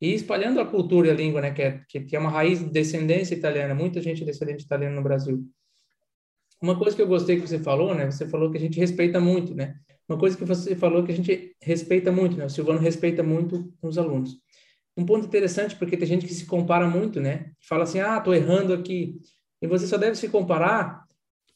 e 0.00 0.14
espalhando 0.14 0.60
a 0.60 0.66
cultura 0.66 1.08
e 1.08 1.10
a 1.10 1.14
língua, 1.14 1.40
né, 1.40 1.50
que 1.50 1.62
é, 1.62 1.80
que 1.86 2.16
é 2.16 2.18
uma 2.18 2.30
raiz 2.30 2.60
de 2.60 2.70
descendência 2.70 3.34
italiana, 3.34 3.74
muita 3.74 4.00
gente 4.00 4.24
descendente 4.24 4.64
italiana 4.64 4.94
no 4.94 5.02
Brasil. 5.02 5.44
Uma 6.62 6.78
coisa 6.78 6.94
que 6.94 7.02
eu 7.02 7.06
gostei 7.06 7.36
que 7.36 7.46
você 7.46 7.58
falou, 7.58 7.94
né, 7.94 8.10
você 8.10 8.26
falou 8.28 8.50
que 8.50 8.56
a 8.56 8.60
gente 8.60 8.78
respeita 8.78 9.20
muito, 9.20 9.54
né, 9.54 9.74
uma 10.08 10.18
coisa 10.18 10.36
que 10.36 10.44
você 10.44 10.74
falou 10.74 11.04
que 11.04 11.12
a 11.12 11.14
gente 11.14 11.54
respeita 11.60 12.12
muito, 12.12 12.36
né, 12.36 12.46
o 12.46 12.50
Silvano 12.50 12.78
respeita 12.78 13.22
muito 13.22 13.72
os 13.82 13.98
alunos. 13.98 14.36
Um 14.96 15.04
ponto 15.04 15.26
interessante, 15.26 15.76
porque 15.76 15.96
tem 15.96 16.08
gente 16.08 16.26
que 16.26 16.34
se 16.34 16.46
compara 16.46 16.88
muito, 16.88 17.20
né, 17.20 17.50
fala 17.68 17.82
assim, 17.82 18.00
ah, 18.00 18.20
tô 18.20 18.32
errando 18.32 18.72
aqui, 18.72 19.18
e 19.60 19.66
você 19.66 19.86
só 19.86 19.96
deve 19.96 20.16
se 20.16 20.28
comparar 20.28 21.06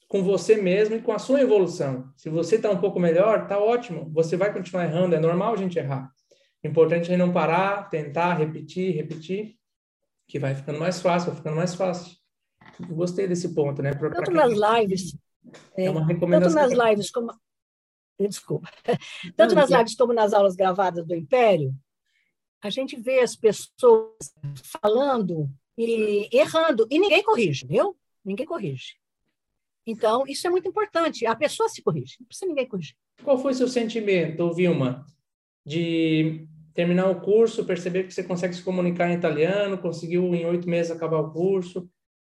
com 0.09 0.23
você 0.23 0.57
mesmo 0.57 0.97
e 0.97 1.01
com 1.01 1.13
a 1.13 1.19
sua 1.19 1.41
evolução. 1.41 2.13
Se 2.17 2.29
você 2.29 2.57
está 2.57 2.71
um 2.71 2.79
pouco 2.79 3.01
melhor, 3.01 3.47
tá 3.47 3.59
ótimo. 3.59 4.11
Você 4.13 4.37
vai 4.37 4.53
continuar 4.53 4.85
errando, 4.85 5.15
é 5.15 5.21
normal 5.21 5.55
a 5.55 5.57
gente 5.57 5.79
errar. 5.79 6.13
O 6.63 6.69
importante 6.69 7.13
é 7.13 7.17
não 7.17 7.33
parar, 7.33 7.89
tentar, 7.89 8.35
repetir, 8.35 8.95
repetir, 8.95 9.57
que 10.29 10.39
vai 10.39 10.55
ficando 10.55 10.79
mais 10.79 11.01
fácil, 11.01 11.29
vai 11.29 11.37
ficando 11.37 11.57
mais 11.57 11.75
fácil. 11.75 12.15
Eu 12.79 12.95
gostei 12.95 13.27
desse 13.27 13.55
ponto, 13.55 13.83
né? 13.83 13.95
Pra, 13.95 14.11
tanto 14.11 14.31
pra 14.31 14.49
nas 14.49 14.81
lives, 14.81 15.17
é, 15.77 15.91
uma 15.91 16.07
recomendação. 16.07 16.61
Tanto 16.61 16.77
nas 16.77 16.91
lives 16.91 17.11
como 17.11 17.33
desculpa, 18.21 18.69
tanto 19.37 19.55
nas 19.55 19.71
lives 19.71 19.97
como 19.97 20.13
nas 20.13 20.33
aulas 20.33 20.55
gravadas 20.55 21.07
do 21.07 21.15
Império, 21.15 21.75
a 22.63 22.71
gente 22.71 22.97
vê 22.97 23.21
as 23.21 23.35
pessoas 23.35 24.15
falando 24.81 25.51
e 25.77 26.29
errando, 26.33 26.87
e 26.91 26.99
ninguém 26.99 27.23
corrige, 27.23 27.67
viu? 27.67 27.97
Ninguém 28.25 28.47
corrige. 28.47 28.97
Então, 29.87 30.25
isso 30.27 30.47
é 30.47 30.51
muito 30.51 30.69
importante. 30.69 31.27
A 31.27 31.35
pessoa 31.35 31.69
se 31.69 31.83
corrige, 31.83 32.17
não 32.21 32.27
precisa 32.27 32.49
ninguém 32.49 32.69
corrigir. 32.69 32.95
Qual 33.23 33.39
foi 33.39 33.55
seu 33.55 33.69
sentimento, 33.69 34.53
Vilma, 34.53 35.05
de 35.65 36.47
terminar 36.73 37.11
o 37.11 37.21
curso, 37.21 37.65
perceber 37.65 38.05
que 38.05 38.15
você 38.15 38.23
consegue 38.23 38.55
se 38.55 38.63
comunicar 38.63 39.11
em 39.11 39.17
italiano, 39.17 39.79
conseguiu 39.79 40.35
em 40.35 40.47
oito 40.47 40.69
meses 40.69 40.93
acabar 40.93 41.19
o 41.19 41.33
curso? 41.33 41.89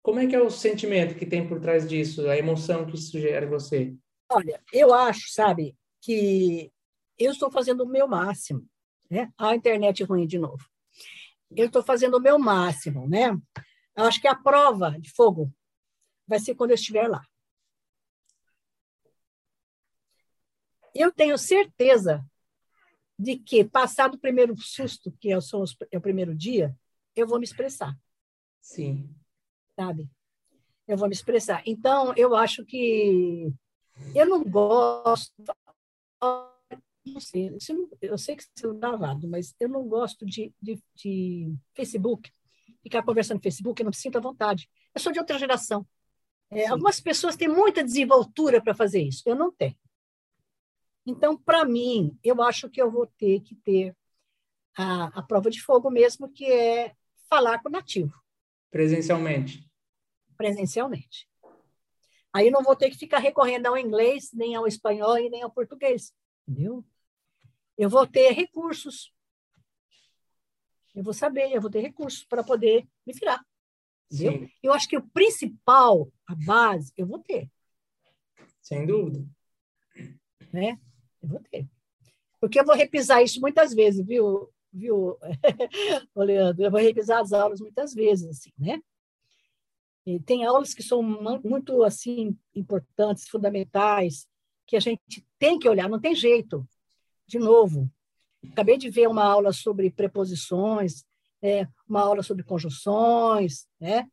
Como 0.02 0.20
é 0.20 0.28
que 0.28 0.36
é 0.36 0.42
o 0.42 0.50
sentimento 0.50 1.16
que 1.16 1.26
tem 1.26 1.48
por 1.48 1.60
trás 1.60 1.88
disso, 1.88 2.28
a 2.28 2.38
emoção 2.38 2.86
que 2.86 2.96
isso 2.96 3.20
gera 3.20 3.46
em 3.46 3.50
você? 3.50 3.94
Olha, 4.30 4.62
eu 4.72 4.94
acho, 4.94 5.32
sabe, 5.32 5.76
que 6.02 6.72
eu 7.18 7.32
estou 7.32 7.52
fazendo 7.52 7.84
o 7.84 7.88
meu 7.88 8.08
máximo. 8.08 8.66
Né? 9.10 9.32
A 9.38 9.56
internet 9.56 10.02
é 10.02 10.06
ruim 10.06 10.26
de 10.26 10.40
novo 10.40 10.73
eu 11.56 11.68
estou 11.68 11.84
fazendo 11.84 12.18
o 12.18 12.22
meu 12.22 12.38
máximo, 12.40 13.08
né? 13.08 13.30
Eu 13.96 14.06
acho 14.06 14.20
que 14.20 14.28
a 14.28 14.36
prova 14.36 14.92
de 15.00 15.12
fogo 15.12 15.54
vai 16.28 16.40
ser 16.40 16.56
quando 16.56 16.72
eu 16.72 16.76
estiver 16.76 17.08
lá. 17.08 17.22
Eu 20.94 21.12
tenho 21.12 21.38
certeza 21.38 22.24
de 23.18 23.38
que, 23.38 23.64
passado 23.64 24.16
o 24.16 24.20
primeiro 24.20 24.56
susto, 24.58 25.12
que 25.20 25.32
é 25.32 25.38
o, 25.38 25.42
é 25.92 26.00
primeiro 26.00 26.36
dia, 26.36 26.76
eu 27.16 27.28
vou 27.28 27.40
me 27.40 27.46
expressar. 27.46 27.98
Sim. 28.62 29.14
Sabe? 29.76 30.10
Eu 30.88 30.98
vou 30.98 31.08
me 31.08 31.14
expressar. 31.14 31.64
Então, 31.66 32.14
eu 32.16 32.36
acho 32.36 32.66
que 32.66 33.54
eu 34.16 34.26
não 34.28 34.44
gosto 34.44 35.34
sei, 37.20 37.50
não, 37.50 37.90
eu 38.02 38.18
sei 38.18 38.36
que 38.36 38.44
você 38.44 38.68
não 38.68 38.76
está 38.76 38.90
gravado, 38.90 39.28
mas 39.28 39.54
eu 39.60 39.68
não 39.68 39.88
gosto 39.88 40.26
de, 40.26 40.54
de, 40.62 40.82
de, 40.96 41.54
Facebook, 41.76 42.32
ficar 42.82 43.04
conversando 43.04 43.38
no 43.38 43.44
Facebook, 43.44 43.82
eu 43.82 43.86
não 43.86 43.92
me 43.92 43.96
sinto 43.96 44.18
à 44.18 44.22
vontade. 44.22 44.70
Eu 44.94 45.02
sou 45.02 45.12
de 45.12 45.20
outra 45.20 45.38
geração. 45.38 45.86
É, 46.50 46.68
algumas 46.68 47.00
pessoas 47.00 47.36
têm 47.36 47.48
muita 47.48 47.84
desenvoltura 47.84 48.62
para 48.62 48.76
fazer 48.76 49.02
isso, 49.02 49.24
eu 49.26 49.36
não 49.36 49.52
tenho. 49.52 49.78
Então, 51.06 51.36
para 51.36 51.66
mim, 51.66 52.18
eu 52.24 52.42
acho 52.42 52.70
que 52.70 52.82
eu 52.82 52.90
vou 52.90 53.08
ter 53.08 53.42
que 53.42 53.56
ter 53.56 53.96
a, 54.78 55.20
a 55.20 55.24
prova 55.24 55.50
de 55.50 55.62
fogo 55.62 55.90
mesmo, 55.90 56.32
que 56.32 56.46
é 56.46 56.96
falar 57.30 57.62
com 57.62 57.70
o 57.70 57.72
nativo. 57.72 58.14
Presencialmente. 58.72 59.70
Presencialmente. 60.38 61.28
Aí 62.32 62.50
não 62.50 62.64
vou 62.64 62.76
ter 62.76 62.90
que 62.90 62.98
ficar 62.98 63.20
recorrendo 63.20 63.68
ao 63.68 63.78
inglês, 63.78 64.32
nem 64.34 64.56
ao 64.56 64.66
espanhol 64.66 65.18
e 65.18 65.30
nem 65.30 65.44
ao 65.44 65.52
português. 65.52 66.14
Entendeu? 66.48 66.84
Eu 67.78 67.90
vou 67.90 68.06
ter 68.06 68.32
recursos. 68.32 69.12
Eu 70.96 71.04
vou 71.04 71.14
saber, 71.14 71.52
eu 71.52 71.62
vou 71.62 71.72
ter 71.72 71.82
recursos 71.82 72.24
para 72.24 72.44
poder 72.44 72.88
me 73.06 73.14
virar. 73.14 73.44
Entendeu? 74.12 74.50
Eu 74.62 74.74
acho 74.74 74.88
que 74.88 74.98
o 74.98 75.10
principal, 75.10 76.12
a 76.28 76.36
base, 76.36 76.94
eu 76.96 77.08
vou 77.08 77.20
ter. 77.20 77.50
Sem 78.62 78.86
dúvida. 78.86 79.26
Né? 80.52 80.80
Eu 81.22 81.30
vou 81.30 81.40
ter. 81.40 81.68
Porque 82.40 82.60
eu 82.60 82.66
vou 82.66 82.76
repisar 82.76 83.24
isso 83.24 83.42
muitas 83.42 83.74
vezes, 83.74 84.06
viu, 84.06 84.50
viu, 84.72 85.18
Leandro? 86.16 86.64
Eu 86.64 86.72
vou 86.72 86.80
repisar 86.80 87.22
as 87.22 87.34
aulas 87.34 87.60
muitas 87.60 87.94
vezes, 87.94 88.30
assim, 88.30 88.52
né? 88.58 88.80
E 90.06 90.20
tem 90.20 90.44
aulas 90.44 90.74
que 90.74 90.84
são 90.84 91.02
muito, 91.02 91.84
assim, 91.84 92.38
importantes, 92.54 93.30
fundamentais, 93.30 94.28
que 94.68 94.76
a 94.76 94.80
gente 94.80 95.26
tem 95.40 95.58
que 95.58 95.70
olhar, 95.70 95.88
não 95.88 96.00
tem 96.00 96.14
jeito. 96.14 96.68
De 97.34 97.40
novo, 97.40 97.92
acabei 98.52 98.78
de 98.78 98.92
ver 98.92 99.08
uma 99.08 99.24
aula 99.24 99.52
sobre 99.52 99.90
preposições, 99.90 101.04
é, 101.42 101.68
uma 101.90 102.02
aula 102.02 102.22
sobre 102.22 102.44
conjunções, 102.44 103.68
né? 103.80 104.08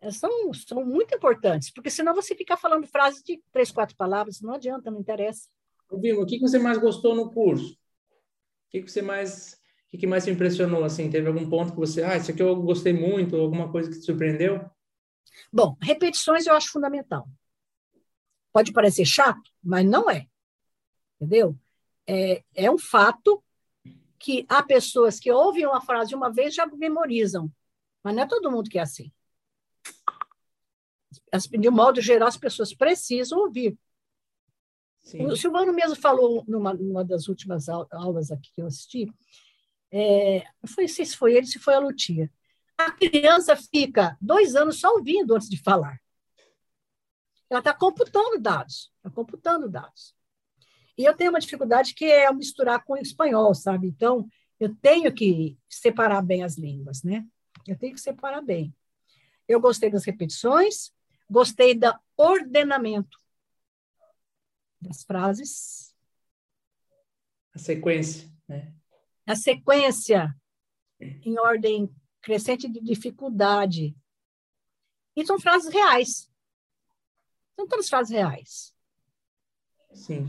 É, 0.00 0.10
são, 0.10 0.30
são 0.54 0.82
muito 0.82 1.14
importantes, 1.14 1.70
porque 1.70 1.90
senão 1.90 2.14
você 2.14 2.34
fica 2.34 2.56
falando 2.56 2.86
frases 2.86 3.22
de 3.22 3.42
três, 3.52 3.70
quatro 3.70 3.94
palavras, 3.94 4.40
não 4.40 4.54
adianta, 4.54 4.90
não 4.90 5.00
interessa. 5.00 5.50
Vilma, 5.92 6.22
o 6.22 6.26
que 6.26 6.38
você 6.38 6.58
mais 6.58 6.78
gostou 6.78 7.14
no 7.14 7.30
curso? 7.30 7.74
O 7.74 8.70
que 8.70 8.80
você 8.80 9.02
mais, 9.02 9.60
o 9.92 9.98
que 9.98 10.06
mais 10.06 10.24
te 10.24 10.30
impressionou? 10.30 10.82
Assim, 10.82 11.10
teve 11.10 11.28
algum 11.28 11.46
ponto 11.46 11.72
que 11.72 11.78
você, 11.78 12.02
ah, 12.02 12.16
isso 12.16 12.30
aqui 12.30 12.42
eu 12.42 12.56
gostei 12.56 12.94
muito, 12.94 13.36
ou 13.36 13.42
alguma 13.42 13.70
coisa 13.70 13.90
que 13.90 13.98
te 13.98 14.06
surpreendeu? 14.06 14.64
Bom, 15.52 15.76
repetições 15.82 16.46
eu 16.46 16.54
acho 16.54 16.72
fundamental. 16.72 17.28
Pode 18.50 18.72
parecer 18.72 19.04
chato, 19.04 19.42
mas 19.62 19.84
não 19.84 20.08
é. 20.08 20.26
Entendeu? 21.20 21.54
É, 22.12 22.42
é 22.56 22.68
um 22.68 22.76
fato 22.76 23.40
que 24.18 24.44
há 24.48 24.60
pessoas 24.64 25.20
que 25.20 25.30
ouvem 25.30 25.64
uma 25.64 25.80
frase 25.80 26.12
uma 26.12 26.28
vez 26.28 26.52
já 26.52 26.66
memorizam, 26.66 27.48
mas 28.02 28.16
não 28.16 28.24
é 28.24 28.26
todo 28.26 28.50
mundo 28.50 28.68
que 28.68 28.80
é 28.80 28.82
assim. 28.82 29.12
De 31.56 31.68
um 31.68 31.72
modo 31.72 32.00
geral, 32.00 32.26
as 32.26 32.36
pessoas 32.36 32.74
precisam 32.74 33.38
ouvir. 33.38 33.78
Sim. 34.98 35.24
O 35.26 35.36
Silvano 35.36 35.72
mesmo 35.72 35.94
falou 35.94 36.44
numa, 36.48 36.74
numa 36.74 37.04
das 37.04 37.28
últimas 37.28 37.68
aulas 37.68 38.32
aqui 38.32 38.50
que 38.52 38.60
eu 38.60 38.66
assisti, 38.66 39.08
é, 39.92 40.44
não 40.60 40.68
sei 40.68 40.88
se 40.88 41.16
foi 41.16 41.36
ele, 41.36 41.46
se 41.46 41.60
foi 41.60 41.74
a 41.74 41.78
Lutia. 41.78 42.28
A 42.76 42.90
criança 42.90 43.54
fica 43.54 44.18
dois 44.20 44.56
anos 44.56 44.80
só 44.80 44.92
ouvindo 44.94 45.34
antes 45.34 45.48
de 45.48 45.62
falar. 45.62 46.00
Ela 47.48 47.60
está 47.60 47.72
computando 47.72 48.40
dados, 48.40 48.92
está 48.96 49.10
computando 49.10 49.68
dados. 49.68 50.14
E 51.00 51.04
eu 51.06 51.16
tenho 51.16 51.30
uma 51.30 51.40
dificuldade 51.40 51.94
que 51.94 52.04
é 52.04 52.30
misturar 52.30 52.84
com 52.84 52.92
o 52.92 52.98
espanhol, 52.98 53.54
sabe? 53.54 53.88
Então, 53.88 54.28
eu 54.60 54.74
tenho 54.82 55.10
que 55.14 55.56
separar 55.66 56.20
bem 56.20 56.42
as 56.42 56.58
línguas, 56.58 57.02
né? 57.02 57.26
Eu 57.66 57.78
tenho 57.78 57.94
que 57.94 58.00
separar 58.02 58.42
bem. 58.42 58.76
Eu 59.48 59.58
gostei 59.62 59.90
das 59.90 60.04
repetições, 60.04 60.92
gostei 61.26 61.74
do 61.74 61.90
ordenamento 62.18 63.16
das 64.78 65.02
frases. 65.02 65.96
A 67.54 67.58
sequência, 67.58 68.30
né? 68.46 68.74
A 69.26 69.34
sequência 69.34 70.36
em 71.00 71.38
ordem 71.38 71.90
crescente 72.20 72.68
de 72.68 72.78
dificuldade. 72.78 73.96
E 75.16 75.24
são 75.24 75.40
frases 75.40 75.72
reais. 75.72 76.30
São 77.56 77.66
todas 77.66 77.88
frases 77.88 78.12
reais. 78.12 78.74
Sim 79.94 80.28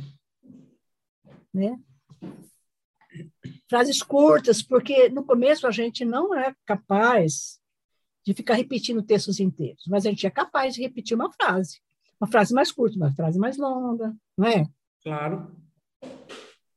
né? 1.53 1.79
Frases 3.69 4.01
curtas, 4.01 4.61
porque 4.61 5.09
no 5.09 5.23
começo 5.23 5.67
a 5.67 5.71
gente 5.71 6.05
não 6.05 6.33
é 6.33 6.55
capaz 6.65 7.59
de 8.25 8.33
ficar 8.33 8.55
repetindo 8.55 9.01
textos 9.01 9.39
inteiros, 9.39 9.83
mas 9.87 10.05
a 10.05 10.09
gente 10.09 10.27
é 10.27 10.29
capaz 10.29 10.75
de 10.75 10.81
repetir 10.81 11.15
uma 11.15 11.31
frase. 11.31 11.81
Uma 12.19 12.29
frase 12.29 12.53
mais 12.53 12.71
curta, 12.71 12.95
uma 12.95 13.11
frase 13.11 13.39
mais 13.39 13.57
longa, 13.57 14.15
não 14.37 14.47
é? 14.47 14.69
Claro. 15.01 15.55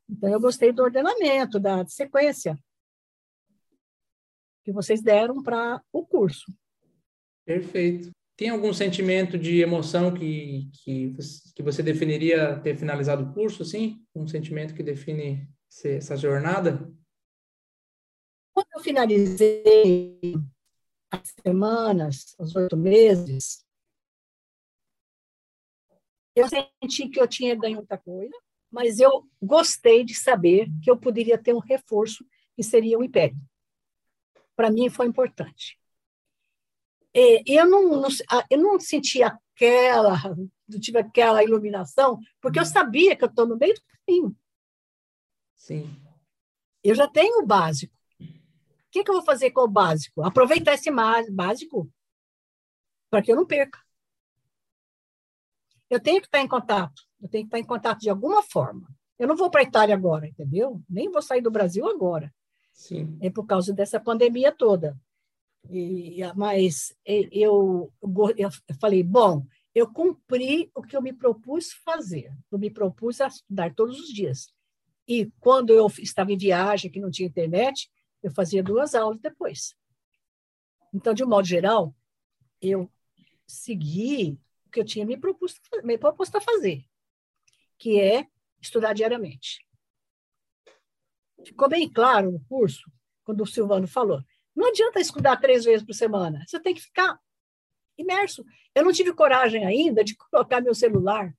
Então, 0.09 0.29
eu 0.29 0.39
gostei 0.39 0.71
do 0.71 0.83
ordenamento, 0.83 1.59
da 1.59 1.85
sequência 1.85 2.57
que 4.63 4.71
vocês 4.71 5.01
deram 5.01 5.43
para 5.43 5.81
o 5.93 6.03
curso. 6.05 6.51
Perfeito. 7.45 8.11
Tem 8.37 8.49
algum 8.49 8.73
sentimento 8.73 9.37
de 9.37 9.61
emoção 9.61 10.13
que, 10.13 10.69
que, 10.73 11.13
que 11.55 11.63
você 11.63 11.81
definiria 11.81 12.59
ter 12.59 12.75
finalizado 12.75 13.23
o 13.23 13.33
curso, 13.33 13.63
assim? 13.63 14.05
Um 14.13 14.27
sentimento 14.27 14.73
que 14.73 14.83
define 14.83 15.49
essa 15.83 16.17
jornada? 16.17 16.91
Quando 18.53 18.67
eu 18.75 18.81
finalizei 18.81 20.19
as 21.09 21.33
semanas, 21.41 22.35
os 22.37 22.55
oito 22.55 22.75
meses, 22.75 23.65
eu 26.35 26.47
senti 26.49 27.07
que 27.09 27.19
eu 27.19 27.27
tinha 27.27 27.55
ganho 27.55 27.77
muita 27.77 27.97
coisa, 27.97 28.35
mas 28.69 28.99
eu 28.99 29.25
gostei 29.41 30.03
de 30.03 30.13
saber 30.13 30.67
que 30.83 30.91
eu 30.91 30.97
poderia 30.97 31.37
ter 31.37 31.53
um 31.53 31.59
reforço 31.59 32.25
que 32.53 32.63
seria 32.63 32.99
o 32.99 33.03
Império. 33.03 33.37
Para 34.55 34.69
mim 34.69 34.89
foi 34.89 35.05
importante. 35.05 35.79
É, 37.17 37.41
eu 37.47 37.69
não, 37.69 38.01
não, 38.01 38.09
eu 38.49 38.57
não 38.57 38.77
senti 38.77 39.23
aquela, 39.23 40.17
não 40.67 40.79
tive 40.81 40.99
aquela 40.99 41.41
iluminação, 41.41 42.19
porque 42.41 42.59
eu 42.59 42.65
sabia 42.65 43.15
que 43.15 43.23
eu 43.23 43.29
estou 43.29 43.47
no 43.47 43.55
meio 43.55 43.73
do 43.73 43.81
caminho. 44.05 44.35
Sim. 45.55 45.95
Eu 46.83 46.93
já 46.93 47.07
tenho 47.07 47.41
o 47.41 47.45
básico. 47.45 47.95
O 48.19 48.25
que, 48.91 49.03
que 49.03 49.09
eu 49.09 49.15
vou 49.15 49.23
fazer 49.23 49.51
com 49.51 49.61
o 49.61 49.67
básico? 49.67 50.21
Aproveitar 50.23 50.73
esse 50.73 50.91
básico 51.31 51.89
para 53.09 53.21
que 53.21 53.31
eu 53.31 53.35
não 53.37 53.45
perca. 53.45 53.79
Eu 55.89 56.01
tenho 56.01 56.19
que 56.19 56.27
estar 56.27 56.41
em 56.41 56.47
contato. 56.47 57.01
Eu 57.21 57.29
tenho 57.29 57.45
que 57.45 57.47
estar 57.47 57.59
em 57.59 57.65
contato 57.65 58.01
de 58.01 58.09
alguma 58.09 58.43
forma. 58.43 58.89
Eu 59.17 59.27
não 59.27 59.37
vou 59.37 59.49
para 59.49 59.61
a 59.61 59.63
Itália 59.63 59.95
agora, 59.95 60.27
entendeu? 60.27 60.81
Nem 60.89 61.09
vou 61.09 61.21
sair 61.21 61.41
do 61.41 61.51
Brasil 61.51 61.87
agora. 61.87 62.33
Sim. 62.73 63.17
É 63.21 63.29
por 63.29 63.45
causa 63.45 63.73
dessa 63.73 63.99
pandemia 63.99 64.51
toda. 64.51 64.97
E, 65.69 66.19
mas 66.35 66.95
eu, 67.05 67.91
eu 68.37 68.49
falei, 68.79 69.03
bom, 69.03 69.45
eu 69.73 69.91
cumpri 69.91 70.71
o 70.73 70.81
que 70.81 70.95
eu 70.95 71.01
me 71.01 71.11
propus 71.11 71.73
fazer. 71.83 72.31
Eu 72.51 72.57
me 72.57 72.69
propus 72.69 73.19
a 73.19 73.27
estudar 73.27 73.73
todos 73.73 73.99
os 73.99 74.07
dias. 74.07 74.53
E 75.07 75.31
quando 75.39 75.71
eu 75.71 75.87
estava 75.99 76.31
em 76.31 76.37
viagem, 76.37 76.89
que 76.89 76.99
não 76.99 77.11
tinha 77.11 77.27
internet, 77.27 77.91
eu 78.23 78.31
fazia 78.31 78.63
duas 78.63 78.95
aulas 78.95 79.19
depois. 79.19 79.75
Então, 80.93 81.13
de 81.13 81.23
um 81.23 81.27
modo 81.27 81.45
geral, 81.45 81.95
eu 82.61 82.89
segui 83.45 84.39
o 84.65 84.69
que 84.71 84.79
eu 84.79 84.85
tinha 84.85 85.05
me 85.05 85.17
proposto, 85.17 85.59
me 85.83 85.97
proposto 85.97 86.37
a 86.37 86.41
fazer, 86.41 86.85
que 87.77 87.99
é 87.99 88.27
estudar 88.61 88.93
diariamente. 88.93 89.59
Ficou 91.45 91.69
bem 91.69 91.91
claro 91.91 92.31
no 92.31 92.39
curso, 92.45 92.89
quando 93.23 93.41
o 93.41 93.45
Silvano 93.45 93.87
falou. 93.87 94.23
Não 94.55 94.69
adianta 94.69 94.99
estudar 94.99 95.37
três 95.37 95.65
vezes 95.65 95.85
por 95.85 95.93
semana. 95.93 96.43
Você 96.47 96.59
tem 96.59 96.73
que 96.73 96.81
ficar 96.81 97.19
imerso. 97.97 98.45
Eu 98.73 98.83
não 98.83 98.91
tive 98.91 99.13
coragem 99.13 99.65
ainda 99.65 100.03
de 100.03 100.15
colocar 100.15 100.61
meu 100.61 100.73
celular 100.73 101.33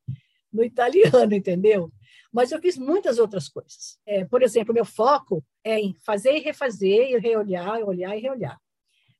no 0.52 0.64
italiano, 0.64 1.32
entendeu? 1.34 1.90
Mas 2.32 2.52
eu 2.52 2.60
fiz 2.60 2.76
muitas 2.76 3.18
outras 3.18 3.48
coisas. 3.48 3.98
É, 4.04 4.24
por 4.24 4.42
exemplo, 4.42 4.74
meu 4.74 4.84
foco 4.84 5.44
é 5.64 5.78
em 5.78 5.94
fazer 6.04 6.36
e 6.36 6.40
refazer, 6.40 7.10
e 7.10 7.18
reolhar, 7.18 7.82
olhar 7.82 8.16
e 8.16 8.20
reolhar. 8.20 8.60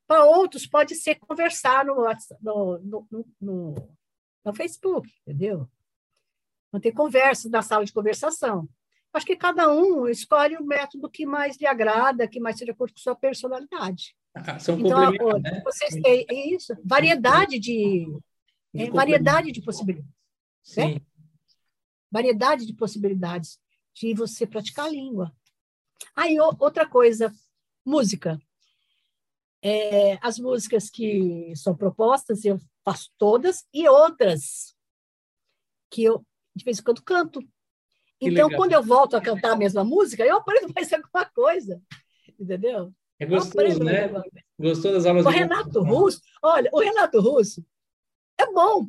Para 0.06 0.24
outros, 0.24 0.66
pode 0.66 0.94
ser 0.94 1.16
conversar 1.16 1.85
no, 1.85 1.96
no, 2.40 2.78
no, 3.11 3.26
no, 3.40 3.74
no 4.44 4.54
Facebook, 4.54 5.11
entendeu? 5.22 5.68
Manter 6.72 6.92
conversas 6.92 7.50
na 7.50 7.62
sala 7.62 7.85
de 7.85 7.92
conversação. 7.92 8.68
Acho 9.16 9.24
que 9.24 9.37
cada 9.37 9.72
um 9.72 10.07
escolhe 10.07 10.57
o 10.57 10.64
método 10.64 11.09
que 11.09 11.24
mais 11.24 11.59
lhe 11.59 11.66
agrada, 11.66 12.29
que 12.29 12.38
mais 12.38 12.59
seja 12.59 12.74
com 12.74 12.87
sua 12.94 13.16
personalidade. 13.16 14.14
Ah, 14.35 14.59
são 14.59 14.79
então, 14.79 15.11
né? 15.40 15.62
vocês 15.64 15.94
têm 16.02 16.55
isso, 16.55 16.76
variedade 16.85 17.59
de, 17.59 18.07
de 18.74 18.83
é, 18.83 18.90
variedade 18.90 19.50
de 19.50 19.62
possibilidades. 19.62 20.12
Né? 20.76 21.00
Variedade 22.11 22.66
de 22.66 22.74
possibilidades 22.74 23.59
de 23.94 24.12
você 24.12 24.46
praticar 24.46 24.85
a 24.85 24.90
língua. 24.90 25.35
Aí, 26.14 26.37
ah, 26.38 26.50
outra 26.59 26.87
coisa, 26.87 27.33
música. 27.87 28.38
É, 29.62 30.18
as 30.20 30.38
músicas 30.38 30.90
que 30.90 31.55
são 31.57 31.74
propostas, 31.74 32.44
eu 32.44 32.61
faço 32.85 33.11
todas, 33.16 33.64
e 33.72 33.88
outras 33.88 34.76
que 35.90 36.05
eu, 36.05 36.22
de 36.55 36.62
vez 36.62 36.79
em 36.79 36.83
quando, 36.83 37.02
canto. 37.02 37.40
Então, 38.20 38.48
quando 38.50 38.72
eu 38.72 38.83
volto 38.83 39.16
a 39.16 39.20
cantar 39.20 39.52
a 39.52 39.57
mesma 39.57 39.85
música, 39.85 40.24
eu 40.24 40.37
aprendo 40.37 40.72
mais 40.74 40.90
alguma 40.92 41.24
coisa, 41.26 41.81
entendeu? 42.38 42.92
É 43.18 43.26
gostoso, 43.26 43.83
né? 43.83 44.09
Gostou 44.59 44.92
das 44.92 45.07
aulas 45.07 45.24
O 45.24 45.29
Renato 45.29 45.83
Russo, 45.83 46.20
olha, 46.42 46.70
o 46.72 46.81
Renato 46.81 47.20
Russo 47.20 47.64
é 48.38 48.46
bom, 48.50 48.88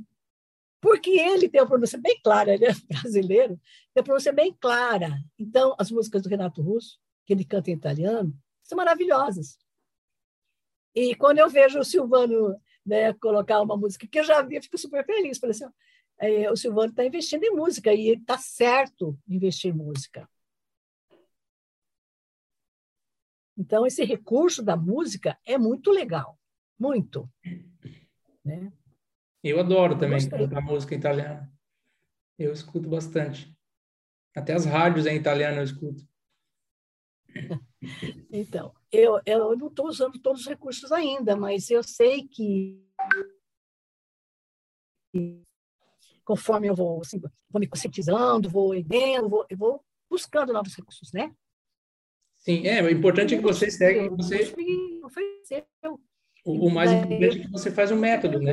porque 0.82 1.12
ele 1.12 1.50
tem 1.50 1.62
uma 1.62 1.68
pronúncia 1.68 2.00
bem 2.00 2.20
clara, 2.24 2.54
ele 2.54 2.66
é 2.66 2.74
brasileiro, 2.90 3.60
tem 3.94 4.02
uma 4.02 4.04
pronúncia 4.04 4.32
bem 4.32 4.56
clara. 4.60 5.18
Então, 5.38 5.76
as 5.78 5.92
músicas 5.92 6.22
do 6.22 6.30
Renato 6.30 6.62
Russo, 6.62 7.00
que 7.26 7.34
ele 7.34 7.46
canta 7.46 7.70
em 7.70 7.74
italiano, 7.74 8.34
são 8.64 8.78
maravilhosas. 8.78 9.58
E 10.96 11.14
quando 11.16 11.40
eu 11.40 11.50
vejo 11.50 11.80
o 11.80 11.84
Silvano 11.84 12.60
né, 12.86 13.14
colocar 13.14 13.62
uma 13.62 13.78
música 13.78 14.08
que 14.08 14.20
eu 14.20 14.24
já 14.24 14.42
vi, 14.42 14.56
eu 14.56 14.64
fico 14.64 14.78
super 14.78 15.06
feliz. 15.06 15.38
Falei 15.38 15.52
assim, 15.52 15.66
é, 16.20 16.52
o 16.52 16.56
Silvano 16.56 16.90
está 16.90 17.06
investindo 17.06 17.44
em 17.44 17.52
música 17.52 17.94
e 17.94 18.10
está 18.10 18.38
certo 18.38 19.18
investir 19.28 19.72
em 19.72 19.78
música. 19.78 20.30
Então, 23.58 23.86
esse 23.86 24.04
recurso 24.04 24.64
da 24.64 24.76
música 24.76 25.38
é 25.46 25.58
muito 25.58 25.92
legal, 25.92 26.40
muito. 26.80 27.30
Né? 28.46 28.72
Eu 29.44 29.60
adoro 29.60 29.98
também 29.98 30.20
a 30.56 30.62
música 30.62 30.94
italiana. 30.94 31.52
Eu 32.38 32.52
escuto 32.52 32.88
bastante. 32.88 33.56
Até 34.36 34.54
as 34.54 34.66
rádios 34.66 35.08
em 35.08 35.16
italiano 35.16 35.58
eu 35.58 35.64
escuto. 35.64 36.08
Então, 38.32 38.74
eu, 38.92 39.22
eu 39.26 39.56
não 39.56 39.68
estou 39.68 39.88
usando 39.88 40.20
todos 40.20 40.42
os 40.42 40.48
recursos 40.48 40.92
ainda, 40.92 41.36
mas 41.36 41.70
eu 41.70 41.82
sei 41.82 42.28
que 42.28 42.84
conforme 46.28 46.68
eu 46.68 46.76
vou, 46.76 47.00
assim, 47.00 47.22
vou 47.50 47.60
me 47.62 47.68
conscientizando, 47.68 48.50
vou 48.50 48.76
entendendo, 48.76 49.30
vou, 49.30 49.46
eu 49.50 49.58
vou 49.58 49.82
buscando 50.10 50.52
novos 50.52 50.76
recursos, 50.76 51.14
né? 51.14 51.34
Sim, 52.36 52.68
é, 52.68 52.84
o 52.84 52.90
importante 52.90 53.34
é 53.34 53.38
que 53.38 53.44
você 53.44 53.72
segue, 53.72 54.10
você... 54.10 54.54
O, 56.46 56.68
o 56.68 56.70
mais 56.70 56.92
importante 56.92 57.40
é 57.40 57.42
que 57.44 57.50
você 57.50 57.72
faz 57.72 57.92
um 57.92 57.96
método, 57.96 58.40
né? 58.40 58.52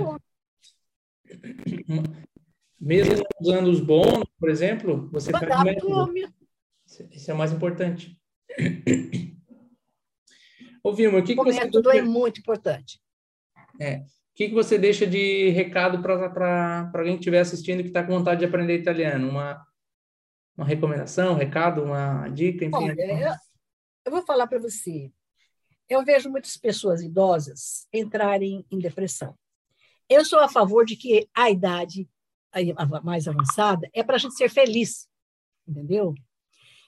Mesmo 2.81 3.25
usando 3.41 3.67
os 3.67 3.81
bônus, 3.81 4.29
por 4.39 4.49
exemplo, 4.49 5.11
você 5.11 5.33
faz 5.33 5.61
um 5.61 5.65
método. 5.65 6.13
Isso 7.11 7.31
é 7.31 7.35
o 7.35 7.37
mais 7.39 7.53
importante. 7.53 8.17
Ô, 10.83 10.93
Vilma, 10.93 11.19
o 11.19 11.25
que, 11.25 11.35
que 11.35 11.41
o 11.41 11.45
você... 11.45 11.59
método 11.59 11.91
é 11.91 12.03
muito 12.03 12.39
importante. 12.39 13.01
É. 13.81 14.05
O 14.35 14.37
que, 14.37 14.49
que 14.49 14.55
você 14.55 14.77
deixa 14.77 15.07
de 15.07 15.51
recado 15.51 16.03
para 16.03 16.91
alguém 16.93 17.13
que 17.13 17.21
estiver 17.21 17.39
assistindo 17.39 17.83
que 17.83 17.89
está 17.89 18.03
com 18.03 18.19
vontade 18.19 18.41
de 18.41 18.47
aprender 18.47 18.77
italiano? 18.77 19.29
Uma, 19.29 19.65
uma 20.57 20.67
recomendação, 20.67 21.35
um 21.35 21.37
recado, 21.37 21.85
uma 21.85 22.27
dica, 22.31 22.65
enfim? 22.65 22.75
Olha, 22.75 23.01
eu, 23.01 23.33
eu 24.07 24.11
vou 24.11 24.23
falar 24.27 24.49
para 24.49 24.59
você. 24.59 25.13
Eu 25.89 26.05
vejo 26.05 26.29
muitas 26.29 26.57
pessoas 26.57 27.01
idosas 27.01 27.87
entrarem 27.93 28.67
em 28.73 28.79
depressão. 28.81 29.39
Eu 30.09 30.25
sou 30.25 30.41
a 30.41 30.49
favor 30.49 30.85
de 30.85 30.97
que 30.97 31.29
a 31.33 31.49
idade 31.49 32.11
mais 33.05 33.29
avançada 33.29 33.89
é 33.95 34.03
para 34.03 34.17
a 34.17 34.19
gente 34.19 34.35
ser 34.35 34.51
feliz, 34.51 35.09
entendeu? 35.65 36.13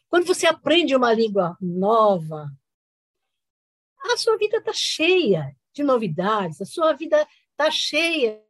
Quando 0.08 0.26
você 0.26 0.48
aprende 0.48 0.96
uma 0.96 1.12
língua 1.12 1.56
nova, 1.60 2.50
a 4.02 4.16
sua 4.16 4.36
vida 4.36 4.56
está 4.56 4.72
cheia 4.72 5.56
de 5.76 5.84
novidades, 5.84 6.60
a 6.60 6.64
sua 6.64 6.94
vida 6.94 7.28
está 7.50 7.70
cheia 7.70 8.42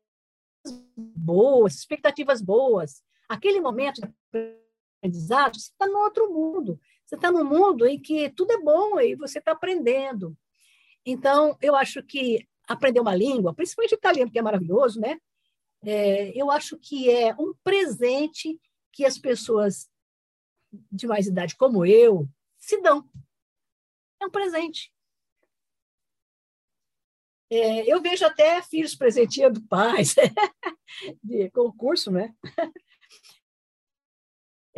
de 0.65 0.73
boas, 0.97 1.75
expectativas 1.75 2.41
boas. 2.41 3.03
Aquele 3.29 3.61
momento 3.61 4.01
de 4.01 4.57
aprendizado, 4.99 5.59
você 5.59 5.71
está 5.71 5.87
no 5.89 5.99
outro 5.99 6.33
mundo. 6.33 6.81
Você 7.05 7.17
está 7.17 7.31
num 7.33 7.45
mundo 7.45 7.85
em 7.85 8.01
que 8.01 8.31
tudo 8.31 8.53
é 8.53 8.59
bom 8.59 9.01
e 9.01 9.17
você 9.17 9.41
está 9.41 9.53
aprendendo. 9.53 10.37
Então, 11.05 11.57
eu 11.61 11.75
acho 11.75 12.01
que 12.03 12.47
aprender 12.69 13.01
uma 13.01 13.15
língua, 13.15 13.55
principalmente 13.55 13.95
italiano, 13.95 14.31
que 14.31 14.39
é 14.39 14.43
maravilhoso, 14.43 15.01
né? 15.01 15.19
É, 15.85 16.31
eu 16.41 16.51
acho 16.51 16.79
que 16.79 17.11
é 17.11 17.35
um 17.35 17.53
presente 17.63 18.61
que 18.93 19.05
as 19.05 19.19
pessoas 19.19 19.89
de 20.91 21.07
mais 21.07 21.27
idade 21.27 21.57
como 21.57 21.85
eu 21.85 22.29
se 22.57 22.81
dão. 22.81 23.05
É 24.21 24.27
um 24.27 24.31
presente. 24.31 24.93
É, 27.49 27.93
eu 27.93 28.03
vejo 28.03 28.25
até 28.27 28.61
filhos 28.63 28.95
presenteando 28.95 29.63
pais 29.69 30.15
de 31.23 31.51
concurso, 31.51 32.11
né? 32.11 32.35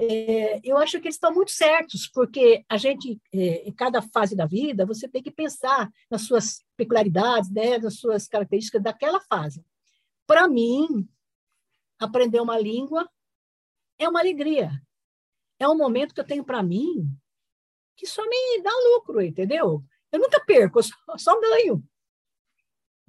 É, 0.00 0.60
eu 0.62 0.76
acho 0.78 1.00
que 1.00 1.08
eles 1.08 1.16
estão 1.16 1.34
muito 1.34 1.50
certos, 1.50 2.08
porque 2.08 2.64
a 2.68 2.76
gente, 2.76 3.20
é, 3.34 3.68
em 3.68 3.72
cada 3.72 4.00
fase 4.00 4.36
da 4.36 4.46
vida, 4.46 4.86
você 4.86 5.08
tem 5.08 5.20
que 5.20 5.30
pensar 5.30 5.90
nas 6.08 6.22
suas 6.22 6.64
peculiaridades, 6.76 7.50
né, 7.50 7.78
nas 7.78 7.98
suas 7.98 8.28
características 8.28 8.80
daquela 8.80 9.18
fase. 9.20 9.64
Para 10.24 10.46
mim, 10.46 11.08
aprender 11.98 12.40
uma 12.40 12.58
língua 12.58 13.10
é 13.98 14.08
uma 14.08 14.20
alegria. 14.20 14.70
É 15.58 15.68
um 15.68 15.76
momento 15.76 16.14
que 16.14 16.20
eu 16.20 16.26
tenho 16.26 16.44
para 16.44 16.62
mim 16.62 17.10
que 17.96 18.06
só 18.06 18.22
me 18.24 18.62
dá 18.62 18.70
lucro, 18.94 19.20
entendeu? 19.20 19.82
Eu 20.12 20.20
nunca 20.20 20.38
perco, 20.44 20.78
eu 20.78 20.82
só, 20.84 20.94
só 21.16 21.40
ganho. 21.40 21.82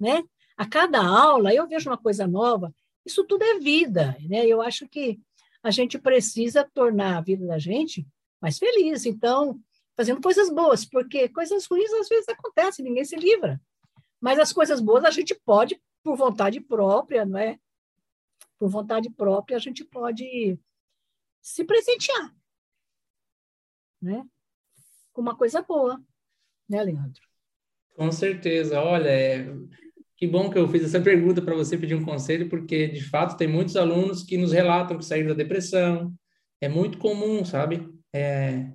Né? 0.00 0.24
A 0.56 0.66
cada 0.66 1.00
aula 1.00 1.54
eu 1.54 1.68
vejo 1.68 1.90
uma 1.90 1.98
coisa 1.98 2.26
nova. 2.26 2.74
Isso 3.04 3.24
tudo 3.24 3.42
é 3.44 3.58
vida, 3.58 4.16
né? 4.28 4.46
Eu 4.46 4.62
acho 4.62 4.88
que 4.88 5.20
a 5.62 5.70
gente 5.70 5.98
precisa 5.98 6.68
tornar 6.72 7.18
a 7.18 7.20
vida 7.20 7.46
da 7.46 7.58
gente 7.58 8.06
mais 8.40 8.58
feliz. 8.58 9.04
Então, 9.04 9.60
fazendo 9.96 10.20
coisas 10.20 10.50
boas, 10.50 10.84
porque 10.84 11.28
coisas 11.28 11.66
ruins 11.66 11.92
às 11.92 12.08
vezes 12.08 12.28
acontecem, 12.28 12.84
ninguém 12.84 13.04
se 13.04 13.16
livra. 13.16 13.60
Mas 14.20 14.38
as 14.38 14.52
coisas 14.52 14.80
boas 14.80 15.04
a 15.04 15.10
gente 15.10 15.34
pode, 15.34 15.80
por 16.02 16.16
vontade 16.16 16.60
própria, 16.60 17.24
não 17.24 17.38
é? 17.38 17.58
Por 18.58 18.68
vontade 18.68 19.10
própria, 19.10 19.56
a 19.56 19.60
gente 19.60 19.84
pode 19.84 20.58
se 21.40 21.64
presentear, 21.64 22.34
né? 24.00 24.26
Com 25.12 25.22
uma 25.22 25.36
coisa 25.36 25.62
boa, 25.62 26.02
né, 26.68 26.82
Leandro? 26.82 27.22
Com 27.96 28.12
certeza. 28.12 28.80
Olha, 28.80 29.08
é... 29.08 29.46
Que 30.20 30.26
bom 30.26 30.50
que 30.50 30.58
eu 30.58 30.68
fiz 30.68 30.84
essa 30.84 31.00
pergunta 31.00 31.40
para 31.40 31.54
você 31.54 31.78
pedir 31.78 31.94
um 31.94 32.04
conselho, 32.04 32.46
porque 32.50 32.88
de 32.88 33.02
fato 33.02 33.38
tem 33.38 33.48
muitos 33.48 33.74
alunos 33.74 34.22
que 34.22 34.36
nos 34.36 34.52
relatam 34.52 34.98
que 34.98 35.04
saíram 35.04 35.28
da 35.28 35.34
depressão. 35.34 36.12
É 36.60 36.68
muito 36.68 36.98
comum, 36.98 37.42
sabe? 37.42 37.88
É, 38.14 38.66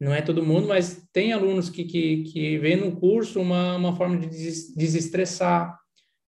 não 0.00 0.14
é 0.14 0.22
todo 0.22 0.42
mundo, 0.42 0.66
mas 0.66 1.06
tem 1.12 1.34
alunos 1.34 1.68
que, 1.68 1.84
que, 1.84 2.22
que 2.22 2.56
vê 2.56 2.74
no 2.74 2.96
curso 2.96 3.38
uma, 3.38 3.76
uma 3.76 3.94
forma 3.94 4.16
de 4.16 4.28
desestressar, 4.28 5.78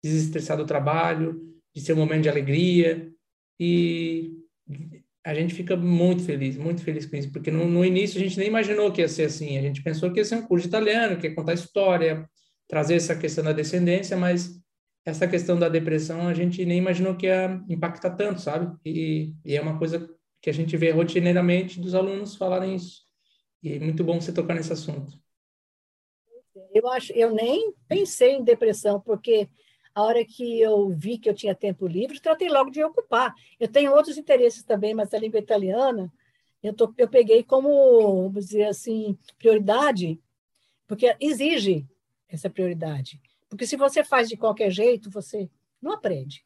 desestressar 0.03 0.57
do 0.57 0.65
trabalho, 0.65 1.41
de 1.73 1.81
ser 1.81 1.93
um 1.93 1.97
momento 1.97 2.23
de 2.23 2.29
alegria. 2.29 3.09
E 3.57 4.33
a 5.25 5.33
gente 5.33 5.53
fica 5.53 5.77
muito 5.77 6.23
feliz, 6.23 6.57
muito 6.57 6.83
feliz 6.83 7.05
com 7.05 7.15
isso, 7.15 7.31
porque 7.31 7.49
no, 7.49 7.65
no 7.65 7.85
início 7.85 8.19
a 8.19 8.23
gente 8.23 8.37
nem 8.37 8.49
imaginou 8.49 8.91
que 8.91 8.99
ia 8.99 9.07
ser 9.07 9.23
assim. 9.23 9.57
A 9.57 9.61
gente 9.61 9.81
pensou 9.81 10.11
que 10.11 10.19
ia 10.19 10.25
ser 10.25 10.35
um 10.35 10.45
curso 10.45 10.63
de 10.63 10.67
italiano, 10.67 11.17
que 11.17 11.27
ia 11.27 11.35
contar 11.35 11.53
história, 11.53 12.29
trazer 12.67 12.95
essa 12.95 13.15
questão 13.15 13.43
da 13.43 13.53
descendência, 13.53 14.17
mas 14.17 14.61
essa 15.05 15.27
questão 15.27 15.57
da 15.57 15.69
depressão 15.69 16.27
a 16.27 16.33
gente 16.33 16.65
nem 16.65 16.77
imaginou 16.77 17.15
que 17.15 17.27
ia 17.27 17.63
impactar 17.69 18.11
tanto, 18.15 18.41
sabe? 18.41 18.75
E, 18.85 19.33
e 19.45 19.55
é 19.55 19.61
uma 19.61 19.77
coisa 19.77 20.09
que 20.41 20.49
a 20.49 20.53
gente 20.53 20.75
vê 20.75 20.91
rotineiramente 20.91 21.79
dos 21.79 21.95
alunos 21.95 22.35
falarem 22.35 22.75
isso. 22.75 23.03
E 23.63 23.73
é 23.73 23.79
muito 23.79 24.03
bom 24.03 24.19
você 24.19 24.33
tocar 24.33 24.53
nesse 24.53 24.73
assunto. 24.73 25.17
Eu 26.73 26.87
acho, 26.89 27.13
eu 27.13 27.33
nem 27.33 27.73
pensei 27.87 28.35
em 28.35 28.43
depressão, 28.43 28.99
porque 28.99 29.47
a 29.95 30.03
hora 30.03 30.23
que 30.23 30.59
eu 30.59 30.89
vi 30.89 31.17
que 31.17 31.29
eu 31.29 31.33
tinha 31.33 31.55
tempo 31.55 31.87
livre, 31.87 32.19
tratei 32.19 32.49
logo 32.49 32.69
de 32.69 32.83
ocupar. 32.83 33.33
Eu 33.59 33.67
tenho 33.67 33.93
outros 33.93 34.17
interesses 34.17 34.63
também, 34.63 34.93
mas 34.93 35.13
a 35.13 35.17
língua 35.17 35.39
italiana, 35.39 36.11
eu, 36.61 36.73
tô, 36.73 36.93
eu 36.97 37.07
peguei 37.07 37.43
como, 37.43 38.23
vamos 38.23 38.45
dizer 38.45 38.65
assim, 38.65 39.17
prioridade, 39.39 40.19
porque 40.85 41.15
exige 41.19 41.87
essa 42.29 42.49
prioridade. 42.49 43.21
Porque 43.49 43.65
se 43.65 43.77
você 43.77 44.03
faz 44.03 44.27
de 44.27 44.37
qualquer 44.37 44.69
jeito, 44.69 45.09
você 45.09 45.49
não 45.81 45.93
aprende. 45.93 46.43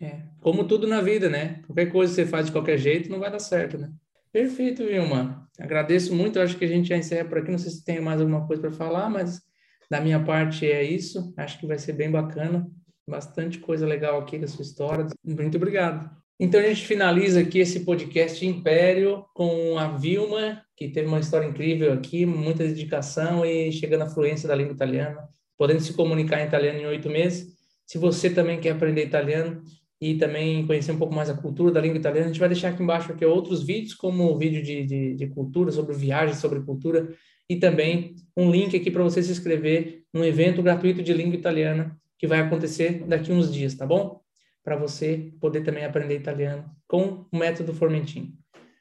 É, 0.00 0.22
como 0.40 0.66
tudo 0.66 0.86
na 0.86 1.00
vida, 1.00 1.28
né? 1.28 1.62
Qualquer 1.66 1.92
coisa 1.92 2.12
que 2.12 2.22
você 2.22 2.26
faz 2.26 2.46
de 2.46 2.52
qualquer 2.52 2.78
jeito 2.78 3.10
não 3.10 3.20
vai 3.20 3.30
dar 3.30 3.38
certo, 3.38 3.78
né? 3.78 3.92
Perfeito, 4.32 4.86
Vilma. 4.86 5.48
Agradeço 5.58 6.14
muito. 6.14 6.40
Acho 6.40 6.56
que 6.56 6.64
a 6.64 6.68
gente 6.68 6.88
já 6.88 6.96
encerra 6.96 7.28
por 7.28 7.38
aqui. 7.38 7.50
Não 7.50 7.58
sei 7.58 7.70
se 7.70 7.84
tem 7.84 8.00
mais 8.00 8.20
alguma 8.20 8.46
coisa 8.46 8.62
para 8.62 8.72
falar, 8.72 9.10
mas 9.10 9.42
da 9.90 10.00
minha 10.00 10.24
parte 10.24 10.70
é 10.70 10.82
isso. 10.82 11.34
Acho 11.36 11.58
que 11.58 11.66
vai 11.66 11.78
ser 11.78 11.92
bem 11.92 12.10
bacana. 12.10 12.66
Bastante 13.06 13.58
coisa 13.58 13.86
legal 13.86 14.20
aqui 14.20 14.38
da 14.38 14.46
sua 14.46 14.62
história. 14.62 15.06
Muito 15.24 15.56
obrigado. 15.56 16.10
Então 16.42 16.58
a 16.58 16.62
gente 16.62 16.86
finaliza 16.86 17.40
aqui 17.40 17.58
esse 17.58 17.80
podcast 17.80 18.46
Império 18.46 19.26
com 19.34 19.78
a 19.78 19.88
Vilma, 19.88 20.62
que 20.74 20.88
teve 20.88 21.06
uma 21.06 21.20
história 21.20 21.46
incrível 21.46 21.92
aqui, 21.92 22.24
muita 22.24 22.66
dedicação 22.66 23.44
e 23.44 23.70
chegando 23.70 24.04
à 24.04 24.08
fluência 24.08 24.48
da 24.48 24.54
língua 24.54 24.72
italiana, 24.72 25.18
podendo 25.58 25.82
se 25.82 25.92
comunicar 25.92 26.40
em 26.40 26.46
italiano 26.46 26.78
em 26.78 26.86
oito 26.86 27.10
meses. 27.10 27.54
Se 27.84 27.98
você 27.98 28.30
também 28.30 28.58
quer 28.58 28.70
aprender 28.70 29.04
italiano 29.04 29.62
e 30.00 30.14
também 30.14 30.66
conhecer 30.66 30.92
um 30.92 30.98
pouco 30.98 31.14
mais 31.14 31.28
a 31.28 31.36
cultura 31.36 31.72
da 31.72 31.80
língua 31.82 31.98
italiana, 31.98 32.24
a 32.24 32.28
gente 32.28 32.40
vai 32.40 32.48
deixar 32.48 32.70
aqui 32.70 32.82
embaixo 32.82 33.12
aqui 33.12 33.22
outros 33.22 33.62
vídeos, 33.62 33.92
como 33.92 34.24
o 34.32 34.38
vídeo 34.38 34.62
de, 34.62 34.86
de, 34.86 35.14
de 35.16 35.26
cultura, 35.26 35.70
sobre 35.70 35.94
viagens, 35.94 36.38
sobre 36.38 36.60
cultura, 36.60 37.14
e 37.50 37.56
também 37.56 38.14
um 38.34 38.50
link 38.50 38.74
aqui 38.74 38.90
para 38.90 39.02
você 39.02 39.22
se 39.22 39.30
inscrever 39.30 40.04
num 40.10 40.24
evento 40.24 40.62
gratuito 40.62 41.02
de 41.02 41.12
língua 41.12 41.34
italiana 41.36 41.94
que 42.18 42.26
vai 42.26 42.40
acontecer 42.40 43.04
daqui 43.06 43.30
uns 43.30 43.52
dias, 43.52 43.74
tá 43.74 43.84
bom? 43.84 44.22
Para 44.64 44.76
você 44.76 45.32
poder 45.40 45.62
também 45.62 45.84
aprender 45.84 46.16
italiano 46.16 46.64
com 46.86 47.26
o 47.32 47.36
método 47.36 47.74
Formentin. 47.74 48.36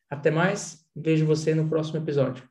Até 0.09 0.31
mais, 0.31 0.85
vejo 0.95 1.25
você 1.25 1.53
no 1.53 1.69
próximo 1.69 1.97
episódio. 1.99 2.43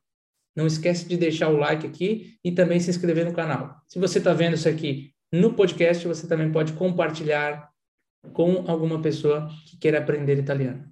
Não 0.56 0.66
esquece 0.66 1.06
de 1.06 1.16
deixar 1.16 1.48
o 1.48 1.56
like 1.56 1.86
aqui 1.86 2.36
e 2.44 2.52
também 2.52 2.80
se 2.80 2.90
inscrever 2.90 3.24
no 3.24 3.32
canal. 3.32 3.80
Se 3.86 3.98
você 3.98 4.18
está 4.18 4.32
vendo 4.32 4.54
isso 4.54 4.68
aqui 4.68 5.12
no 5.32 5.52
podcast, 5.54 6.06
você 6.06 6.26
também 6.26 6.50
pode 6.50 6.72
compartilhar 6.72 7.70
com 8.32 8.64
alguma 8.68 9.00
pessoa 9.00 9.48
que 9.66 9.76
queira 9.76 9.98
aprender 9.98 10.38
italiano. 10.38 10.90